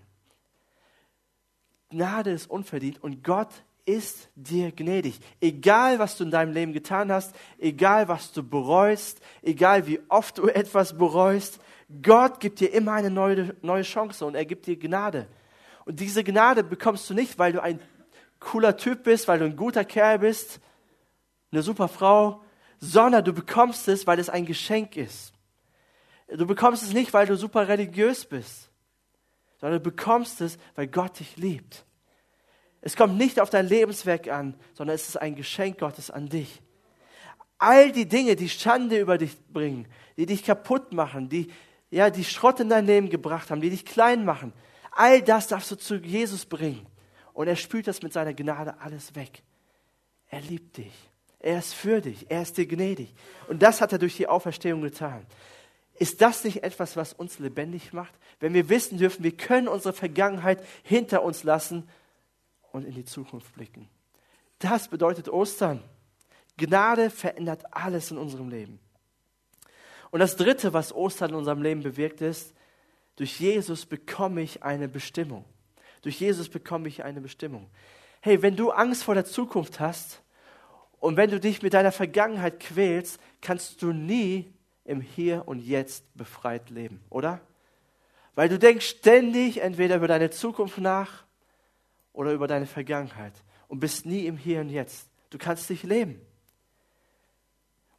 Gnade 1.90 2.32
ist 2.32 2.50
unverdient 2.50 3.02
und 3.04 3.24
Gott 3.24 3.50
ist 3.86 4.30
dir 4.36 4.72
gnädig. 4.72 5.20
Egal, 5.42 5.98
was 5.98 6.16
du 6.16 6.24
in 6.24 6.32
deinem 6.32 6.54
Leben 6.54 6.74
getan 6.74 7.12
hast, 7.12 7.36
egal, 7.58 8.08
was 8.08 8.32
du 8.32 8.44
bereust, 8.44 9.20
egal, 9.42 9.88
wie 9.88 10.00
oft 10.10 10.38
du 10.38 10.48
etwas 10.48 10.98
bereust, 10.98 11.60
Gott 12.02 12.40
gibt 12.40 12.60
dir 12.60 12.72
immer 12.72 12.94
eine 12.94 13.10
neue, 13.10 13.56
neue 13.62 13.82
Chance 13.82 14.26
und 14.26 14.36
er 14.36 14.46
gibt 14.46 14.68
dir 14.68 14.78
Gnade. 14.78 15.28
Und 15.86 16.00
diese 16.00 16.24
Gnade 16.24 16.64
bekommst 16.64 17.10
du 17.10 17.16
nicht, 17.16 17.40
weil 17.40 17.52
du 17.52 17.64
ein 17.64 17.80
cooler 18.40 18.78
Typ 18.78 19.04
bist, 19.04 19.28
weil 19.28 19.40
du 19.40 19.46
ein 19.46 19.56
guter 19.56 19.84
Kerl 19.84 20.20
bist, 20.20 20.60
eine 21.52 21.64
super 21.64 21.88
Frau, 21.88 22.44
sondern 22.80 23.26
du 23.26 23.34
bekommst 23.34 23.88
es, 23.88 24.06
weil 24.06 24.20
es 24.20 24.30
ein 24.30 24.46
Geschenk 24.46 24.96
ist. 24.98 25.34
Du 26.28 26.46
bekommst 26.46 26.84
es 26.84 26.94
nicht, 26.94 27.12
weil 27.12 27.26
du 27.26 27.36
super 27.36 27.68
religiös 27.68 28.24
bist, 28.24 28.70
sondern 29.60 29.82
du 29.82 29.90
bekommst 29.90 30.42
es, 30.42 30.60
weil 30.76 30.88
Gott 30.88 31.20
dich 31.20 31.38
liebt. 31.38 31.86
Es 32.82 32.96
kommt 32.96 33.18
nicht 33.18 33.40
auf 33.40 33.50
dein 33.50 33.68
Lebenswerk 33.68 34.30
an, 34.30 34.54
sondern 34.74 34.96
es 34.96 35.10
ist 35.10 35.18
ein 35.18 35.36
Geschenk 35.36 35.80
Gottes 35.80 36.12
an 36.12 36.30
dich. 36.30 36.62
All 37.58 37.92
die 37.92 38.08
Dinge, 38.08 38.36
die 38.36 38.48
Schande 38.48 39.00
über 39.00 39.18
dich 39.18 39.38
bringen, 39.52 39.88
die 40.18 40.28
dich 40.28 40.46
kaputt 40.46 40.94
machen, 40.94 41.28
die, 41.28 41.52
ja, 41.90 42.10
die 42.10 42.24
Schrott 42.24 42.60
in 42.60 42.70
dein 42.70 42.86
Leben 42.86 43.10
gebracht 43.10 43.50
haben, 43.50 43.62
die 43.62 43.70
dich 43.70 43.86
klein 43.86 44.26
machen, 44.26 44.54
all 44.92 45.22
das 45.22 45.48
darfst 45.48 45.72
du 45.72 45.76
zu 45.76 45.96
Jesus 45.96 46.46
bringen. 46.46 46.86
Und 47.34 47.48
er 47.48 47.56
spült 47.56 47.88
das 47.88 48.02
mit 48.02 48.14
seiner 48.14 48.34
Gnade 48.34 48.80
alles 48.80 49.16
weg. 49.16 49.44
Er 50.28 50.42
liebt 50.42 50.78
dich. 50.78 50.94
Er 51.40 51.60
ist 51.60 51.74
für 51.74 52.02
dich. 52.02 52.30
Er 52.30 52.42
ist 52.42 52.58
dir 52.58 52.68
gnädig. 52.68 53.14
Und 53.48 53.62
das 53.62 53.82
hat 53.82 53.94
er 53.94 53.98
durch 53.98 54.18
die 54.18 54.28
Auferstehung 54.28 54.82
getan. 54.82 55.26
Ist 55.96 56.22
das 56.22 56.44
nicht 56.44 56.64
etwas, 56.64 56.96
was 56.96 57.14
uns 57.14 57.40
lebendig 57.40 57.94
macht? 57.94 58.14
Wenn 58.40 58.54
wir 58.54 58.70
wissen 58.70 58.98
dürfen, 58.98 59.24
wir 59.24 59.36
können 59.36 59.68
unsere 59.68 59.94
Vergangenheit 59.94 60.64
hinter 60.84 61.24
uns 61.24 61.44
lassen 61.44 61.90
und 62.72 62.86
in 62.86 62.94
die 62.94 63.06
Zukunft 63.06 63.54
blicken. 63.54 63.90
Das 64.60 64.88
bedeutet 64.90 65.30
Ostern. 65.30 65.84
Gnade 66.58 67.10
verändert 67.10 67.64
alles 67.72 68.12
in 68.12 68.18
unserem 68.18 68.50
Leben. 68.50 68.80
Und 70.12 70.20
das 70.20 70.36
Dritte, 70.36 70.74
was 70.74 70.94
Ostern 70.94 71.32
in 71.32 71.36
unserem 71.36 71.62
Leben 71.62 71.84
bewirkt, 71.84 72.22
ist, 72.22 72.54
durch 73.16 73.40
Jesus 73.40 73.86
bekomme 73.86 74.42
ich 74.42 74.64
eine 74.64 74.88
Bestimmung. 74.88 75.46
Durch 76.02 76.20
Jesus 76.20 76.50
bekomme 76.50 76.88
ich 76.88 77.04
eine 77.04 77.22
Bestimmung. 77.22 77.70
Hey, 78.22 78.42
wenn 78.42 78.56
du 78.56 78.72
Angst 78.72 79.04
vor 79.04 79.14
der 79.14 79.26
Zukunft 79.26 79.80
hast 79.80 80.22
und 81.00 81.18
wenn 81.18 81.30
du 81.30 81.40
dich 81.40 81.62
mit 81.62 81.74
deiner 81.74 81.92
Vergangenheit 81.92 82.60
quälst, 82.60 83.20
kannst 83.42 83.82
du 83.82 83.92
nie 83.92 84.54
im 84.86 85.02
Hier 85.02 85.44
und 85.48 85.60
Jetzt 85.60 86.06
befreit 86.16 86.70
leben, 86.70 87.02
oder? 87.10 87.42
Weil 88.36 88.50
du 88.50 88.58
denkst 88.58 88.88
ständig 88.88 89.62
entweder 89.62 89.98
über 89.98 90.08
deine 90.08 90.30
Zukunft 90.30 90.78
nach 90.78 91.26
oder 92.14 92.32
über 92.32 92.48
deine 92.48 92.66
Vergangenheit 92.66 93.34
und 93.68 93.80
bist 93.80 94.06
nie 94.06 94.26
im 94.26 94.38
Hier 94.38 94.62
und 94.62 94.70
Jetzt. 94.70 95.10
Du 95.30 95.38
kannst 95.38 95.70
nicht 95.70 95.84
leben. 95.84 96.22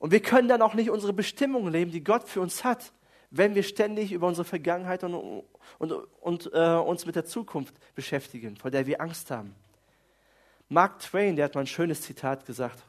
Und 0.01 0.13
wir 0.13 0.21
können 0.21 0.49
dann 0.49 0.63
auch 0.63 0.73
nicht 0.73 0.89
unsere 0.89 1.13
Bestimmung 1.13 1.69
leben, 1.69 1.91
die 1.91 2.03
Gott 2.03 2.27
für 2.27 2.41
uns 2.41 2.65
hat, 2.65 2.93
wenn 3.31 3.55
wir 3.55 3.63
ständig 3.63 4.13
über 4.13 4.27
unsere 4.27 4.47
Vergangenheit 4.47 5.05
und, 5.05 5.45
und, 5.79 5.93
und 5.93 6.51
äh, 6.55 6.75
uns 6.75 7.05
mit 7.05 7.17
der 7.17 7.27
Zukunft 7.27 7.75
beschäftigen, 7.95 8.57
vor 8.57 8.71
der 8.71 8.87
wir 8.87 9.01
Angst 9.03 9.31
haben. 9.31 9.55
Mark 10.71 11.01
Twain, 11.01 11.37
der 11.37 11.45
hat 11.45 11.55
mal 11.55 11.61
ein 11.61 11.67
schönes 11.67 12.01
Zitat 12.01 12.47
gesagt. 12.47 12.83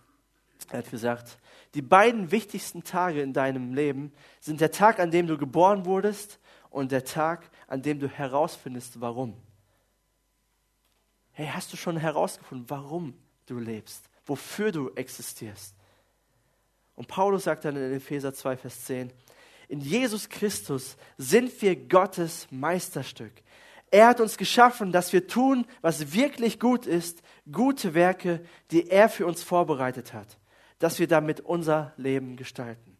Er 0.71 0.79
hat 0.79 0.89
gesagt, 0.89 1.37
die 1.73 1.81
beiden 1.81 2.31
wichtigsten 2.31 2.85
Tage 2.85 3.21
in 3.21 3.33
deinem 3.33 3.73
Leben 3.73 4.13
sind 4.39 4.61
der 4.61 4.71
Tag, 4.71 4.99
an 4.99 5.11
dem 5.11 5.27
du 5.27 5.37
geboren 5.37 5.85
wurdest 5.85 6.39
und 6.69 6.93
der 6.93 7.03
Tag, 7.03 7.49
an 7.67 7.81
dem 7.81 7.99
du 7.99 8.07
herausfindest, 8.07 9.01
warum. 9.01 9.35
Hey, 11.33 11.49
hast 11.53 11.73
du 11.73 11.77
schon 11.77 11.97
herausgefunden, 11.97 12.69
warum 12.69 13.15
du 13.47 13.59
lebst, 13.59 14.09
wofür 14.25 14.71
du 14.71 14.91
existierst? 14.95 15.75
Und 17.01 17.07
Paulus 17.07 17.45
sagt 17.45 17.65
dann 17.65 17.75
in 17.75 17.93
Epheser 17.93 18.31
2, 18.31 18.57
Vers 18.57 18.85
10, 18.85 19.11
in 19.69 19.79
Jesus 19.79 20.29
Christus 20.29 20.97
sind 21.17 21.59
wir 21.63 21.75
Gottes 21.75 22.45
Meisterstück. 22.51 23.31
Er 23.89 24.05
hat 24.05 24.21
uns 24.21 24.37
geschaffen, 24.37 24.91
dass 24.91 25.11
wir 25.11 25.25
tun, 25.25 25.65
was 25.81 26.13
wirklich 26.13 26.59
gut 26.59 26.85
ist, 26.85 27.23
gute 27.51 27.95
Werke, 27.95 28.45
die 28.69 28.87
er 28.87 29.09
für 29.09 29.25
uns 29.25 29.41
vorbereitet 29.41 30.13
hat, 30.13 30.37
dass 30.77 30.99
wir 30.99 31.07
damit 31.07 31.39
unser 31.39 31.93
Leben 31.97 32.35
gestalten. 32.35 32.95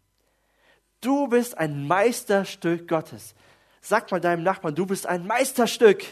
Du 0.99 1.27
bist 1.27 1.55
ein 1.59 1.85
Meisterstück 1.85 2.87
Gottes. 2.87 3.35
Sag 3.81 4.09
mal 4.09 4.19
deinem 4.19 4.41
Nachbarn, 4.41 4.73
du 4.73 4.87
bist 4.87 5.05
ein 5.05 5.27
Meisterstück. 5.27 6.03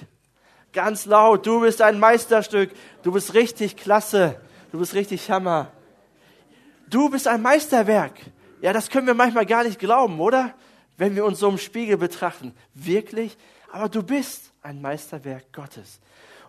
Ganz 0.74 1.08
laut, 1.08 1.48
du 1.48 1.62
bist 1.62 1.82
ein 1.82 2.00
Meisterstück. 2.00 2.70
Du 3.02 3.12
bist 3.12 3.34
richtig 3.34 3.78
klasse. 3.78 4.40
Du 4.72 4.78
bist 4.78 4.94
richtig 4.94 5.32
Hammer. 5.32 5.72
Du 6.90 7.10
bist 7.10 7.28
ein 7.28 7.42
Meisterwerk. 7.42 8.20
Ja, 8.62 8.74
das 8.74 8.90
können 8.90 9.08
wir 9.08 9.14
manchmal 9.14 9.46
gar 9.46 9.64
nicht 9.64 9.80
glauben, 9.80 10.20
oder? 10.20 10.54
Wenn 10.98 11.16
wir 11.16 11.24
uns 11.24 11.40
so 11.40 11.50
im 11.50 11.58
Spiegel 11.58 11.98
betrachten. 11.98 12.54
Wirklich? 12.74 13.38
Aber 13.72 13.90
du 13.90 14.04
bist 14.04 14.52
ein 14.62 14.82
Meisterwerk 14.82 15.54
Gottes. 15.54 16.00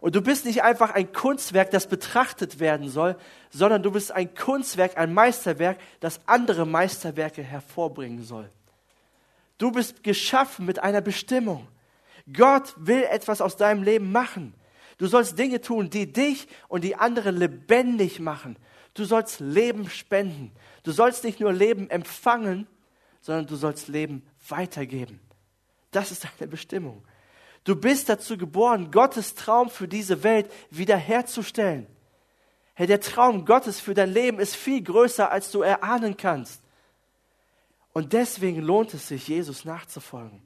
Und 0.00 0.14
du 0.14 0.22
bist 0.22 0.46
nicht 0.46 0.62
einfach 0.62 0.94
ein 0.94 1.12
Kunstwerk, 1.12 1.70
das 1.70 1.87
betrachtet 1.87 2.59
werden 2.59 2.88
soll, 2.88 3.16
sondern 3.50 3.83
du 3.83 3.90
bist 3.90 4.12
ein 4.12 4.35
Kunstwerk, 4.35 4.96
ein 4.96 5.12
Meisterwerk, 5.12 5.79
das 6.00 6.20
andere 6.26 6.66
Meisterwerke 6.66 7.42
hervorbringen 7.42 8.24
soll. 8.24 8.48
Du 9.59 9.70
bist 9.70 10.03
geschaffen 10.03 10.64
mit 10.64 10.79
einer 10.79 11.03
Bestimmung. 11.03 11.68
Gott 12.33 12.74
will 12.79 13.03
etwas 13.05 13.42
aus 13.42 13.57
deinem 13.57 13.83
Leben 13.83 14.11
machen. 14.11 14.55
Du 14.96 15.07
sollst 15.07 15.38
Dinge 15.38 15.61
tun, 15.61 15.90
die 15.90 16.11
dich 16.11 16.48
und 16.68 16.83
die 16.83 16.96
anderen 16.96 17.37
lebendig 17.37 18.20
machen. 18.20 18.57
Du 19.01 19.07
sollst 19.07 19.41
Leben 19.41 19.89
spenden. 19.89 20.53
Du 20.83 20.93
sollst 20.93 21.25
nicht 21.25 21.41
nur 21.41 21.55
Leben 21.55 21.89
empfangen, 21.89 22.67
sondern 23.23 23.47
du 23.47 23.57
sollst 23.57 23.89
Leben 23.89 24.23
weitergeben. 24.47 25.21
Das 25.91 26.11
ist 26.11 26.25
deine 26.25 26.51
Bestimmung. 26.51 27.03
Du 27.65 27.77
bist 27.77 28.11
dazu 28.11 28.37
geboren, 28.37 28.91
Gottes 28.91 29.35
Traum 29.35 29.71
für 29.71 29.89
diese 29.89 30.23
Welt 30.23 30.53
wiederherzustellen. 30.69 31.87
Herr, 32.75 32.89
der 32.89 33.01
Traum 33.01 33.47
Gottes 33.47 33.81
für 33.81 33.95
dein 33.95 34.13
Leben 34.13 34.39
ist 34.39 34.55
viel 34.55 34.83
größer, 34.83 35.33
als 35.33 35.51
du 35.51 35.63
erahnen 35.63 36.19
kannst. 36.19 36.61
Und 37.95 38.13
deswegen 38.13 38.61
lohnt 38.61 38.93
es 38.93 39.09
sich, 39.09 39.29
Jesus 39.29 39.65
nachzufolgen. 39.65 40.43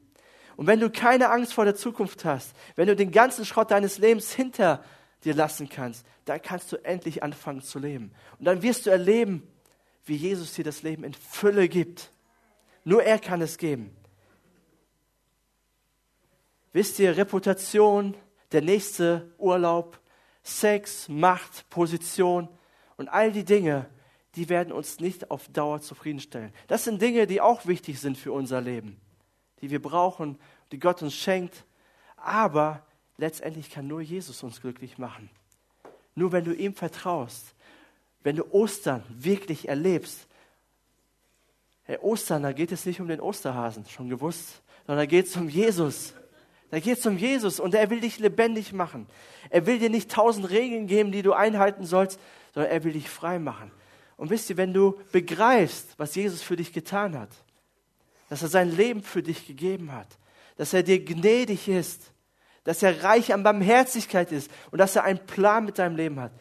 Und 0.55 0.69
wenn 0.69 0.79
du 0.79 0.90
keine 0.90 1.31
Angst 1.31 1.55
vor 1.55 1.64
der 1.64 1.75
Zukunft 1.75 2.25
hast, 2.25 2.55
wenn 2.77 2.87
du 2.87 2.95
den 2.95 3.11
ganzen 3.11 3.45
Schrott 3.45 3.73
deines 3.73 3.99
Lebens 3.99 4.33
hinter 4.33 4.85
dir 5.25 5.35
lassen 5.35 5.69
kannst, 5.69 6.07
dann 6.25 6.41
kannst 6.41 6.71
du 6.73 6.77
endlich 6.85 7.23
anfangen 7.23 7.63
zu 7.63 7.79
leben. 7.79 8.13
Und 8.39 8.45
dann 8.45 8.63
wirst 8.63 8.87
du 8.87 8.91
erleben, 8.91 9.47
wie 10.05 10.17
Jesus 10.17 10.55
dir 10.55 10.65
das 10.65 10.83
Leben 10.83 11.05
in 11.05 11.15
Fülle 11.15 11.69
gibt. 11.69 12.11
Nur 12.85 13.03
er 13.03 13.19
kann 13.19 13.41
es 13.41 13.59
geben. 13.59 13.95
Wisst 16.73 16.99
ihr, 16.99 17.17
Reputation, 17.17 18.17
der 18.53 18.63
nächste 18.63 19.33
Urlaub, 19.39 20.01
Sex, 20.43 21.09
Macht, 21.09 21.69
Position 21.71 22.49
und 22.97 23.09
all 23.09 23.33
die 23.33 23.45
Dinge, 23.45 23.87
die 24.35 24.49
werden 24.49 24.73
uns 24.73 25.01
nicht 25.01 25.31
auf 25.31 25.49
Dauer 25.49 25.81
zufriedenstellen. 25.81 26.53
Das 26.67 26.85
sind 26.85 27.01
Dinge, 27.01 27.27
die 27.27 27.41
auch 27.41 27.67
wichtig 27.67 28.01
sind 28.01 28.19
für 28.19 28.33
unser 28.33 28.61
Leben, 28.61 29.01
die 29.61 29.71
wir 29.71 29.81
brauchen, 29.81 30.39
die 30.73 30.79
Gott 30.79 31.03
uns 31.03 31.15
schenkt. 31.15 31.65
Aber 32.17 32.85
letztendlich 33.18 33.70
kann 33.70 33.87
nur 33.87 34.00
Jesus 34.00 34.42
uns 34.42 34.61
glücklich 34.61 34.98
machen. 34.98 35.31
Nur 36.14 36.33
wenn 36.33 36.44
du 36.44 36.55
ihm 36.55 36.74
vertraust, 36.74 37.55
wenn 38.22 38.37
du 38.37 38.44
Ostern 38.53 39.03
wirklich 39.11 39.68
erlebst. 39.68 40.27
Hey, 41.85 41.98
Ostern, 41.98 42.42
da 42.42 42.53
geht 42.53 42.72
es 42.72 42.87
nicht 42.87 43.00
um 43.00 43.09
den 43.09 43.20
Osterhasen, 43.20 43.85
schon 43.87 44.09
gewusst, 44.09 44.62
sondern 44.87 45.03
da 45.03 45.07
geht 45.07 45.27
es 45.27 45.37
um 45.37 45.48
Jesus. 45.48 46.14
Da 46.70 46.81
geht 46.81 46.98
es 46.98 47.07
um 47.07 47.18
Jesus 47.18 47.61
und 47.61 47.74
er 47.74 47.90
will 47.90 48.00
dich 48.00 48.18
lebendig 48.18 48.72
machen. 48.72 49.07
Er 49.50 49.66
will 49.66 49.79
dir 49.79 49.90
nicht 49.90 50.11
tausend 50.11 50.50
Regeln 50.50 50.87
geben, 50.87 51.12
die 51.12 51.22
du 51.22 51.33
einhalten 51.33 51.85
sollst, 51.85 52.18
sondern 52.55 52.72
er 52.72 52.83
will 52.83 52.92
dich 52.92 53.09
frei 53.09 53.38
machen. 53.38 53.70
Und 54.16 54.31
wisst 54.31 54.48
ihr, 54.50 54.57
wenn 54.57 54.72
du 54.72 54.98
begreifst, 55.12 55.90
was 55.98 56.14
Jesus 56.14 56.42
für 56.42 56.57
dich 56.57 56.72
getan 56.72 57.18
hat, 57.18 57.31
dass 58.29 58.42
er 58.42 58.48
sein 58.48 58.74
Leben 58.74 59.03
für 59.03 59.22
dich 59.22 59.46
gegeben 59.46 59.92
hat, 59.92 60.09
dass 60.57 60.72
er 60.72 60.83
dir 60.83 61.05
gnädig 61.05 61.68
ist, 61.68 62.11
dass 62.64 62.83
er 62.83 63.05
reich 63.05 63.33
an 63.33 63.42
Barmherzigkeit 63.42 64.33
ist 64.33 64.50
und 64.70 64.79
dass 64.79 64.96
er 64.96 65.05
einen 65.05 65.24
Plan 65.24 65.64
mit 65.64 65.79
deinem 65.79 65.96
Leben 65.96 66.18
hat, 66.18 66.33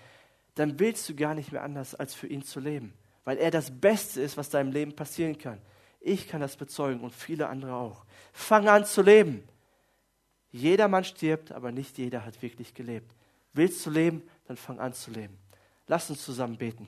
dann 0.56 0.80
willst 0.80 1.08
du 1.10 1.16
gar 1.16 1.34
nicht 1.34 1.52
mehr 1.52 1.64
anders, 1.64 1.96
als 1.96 2.14
für 2.14 2.28
ihn 2.28 2.44
zu 2.44 2.60
leben, 2.60 2.94
weil 3.26 3.38
er 3.38 3.52
das 3.52 3.72
Beste 3.72 4.22
ist, 4.22 4.38
was 4.38 4.50
deinem 4.50 4.72
Leben 4.72 4.96
passieren 4.96 5.38
kann. 5.38 5.60
Ich 6.00 6.28
kann 6.28 6.42
das 6.42 6.58
bezeugen 6.58 7.02
und 7.02 7.14
viele 7.14 7.48
andere 7.48 7.76
auch. 7.76 8.06
Fang 8.34 8.68
an 8.68 8.86
zu 8.86 9.02
leben. 9.02 9.44
Jeder 10.52 10.88
Mann 10.88 11.04
stirbt, 11.04 11.52
aber 11.52 11.72
nicht 11.72 11.98
jeder 11.98 12.26
hat 12.26 12.42
wirklich 12.42 12.74
gelebt. 12.74 13.16
Willst 13.54 13.86
du 13.86 13.90
leben, 13.90 14.22
dann 14.48 14.58
fang 14.58 14.80
an 14.80 14.94
zu 14.94 15.12
leben. 15.12 15.38
Lass 15.88 16.10
uns 16.10 16.24
zusammen 16.24 16.58
beten. 16.58 16.88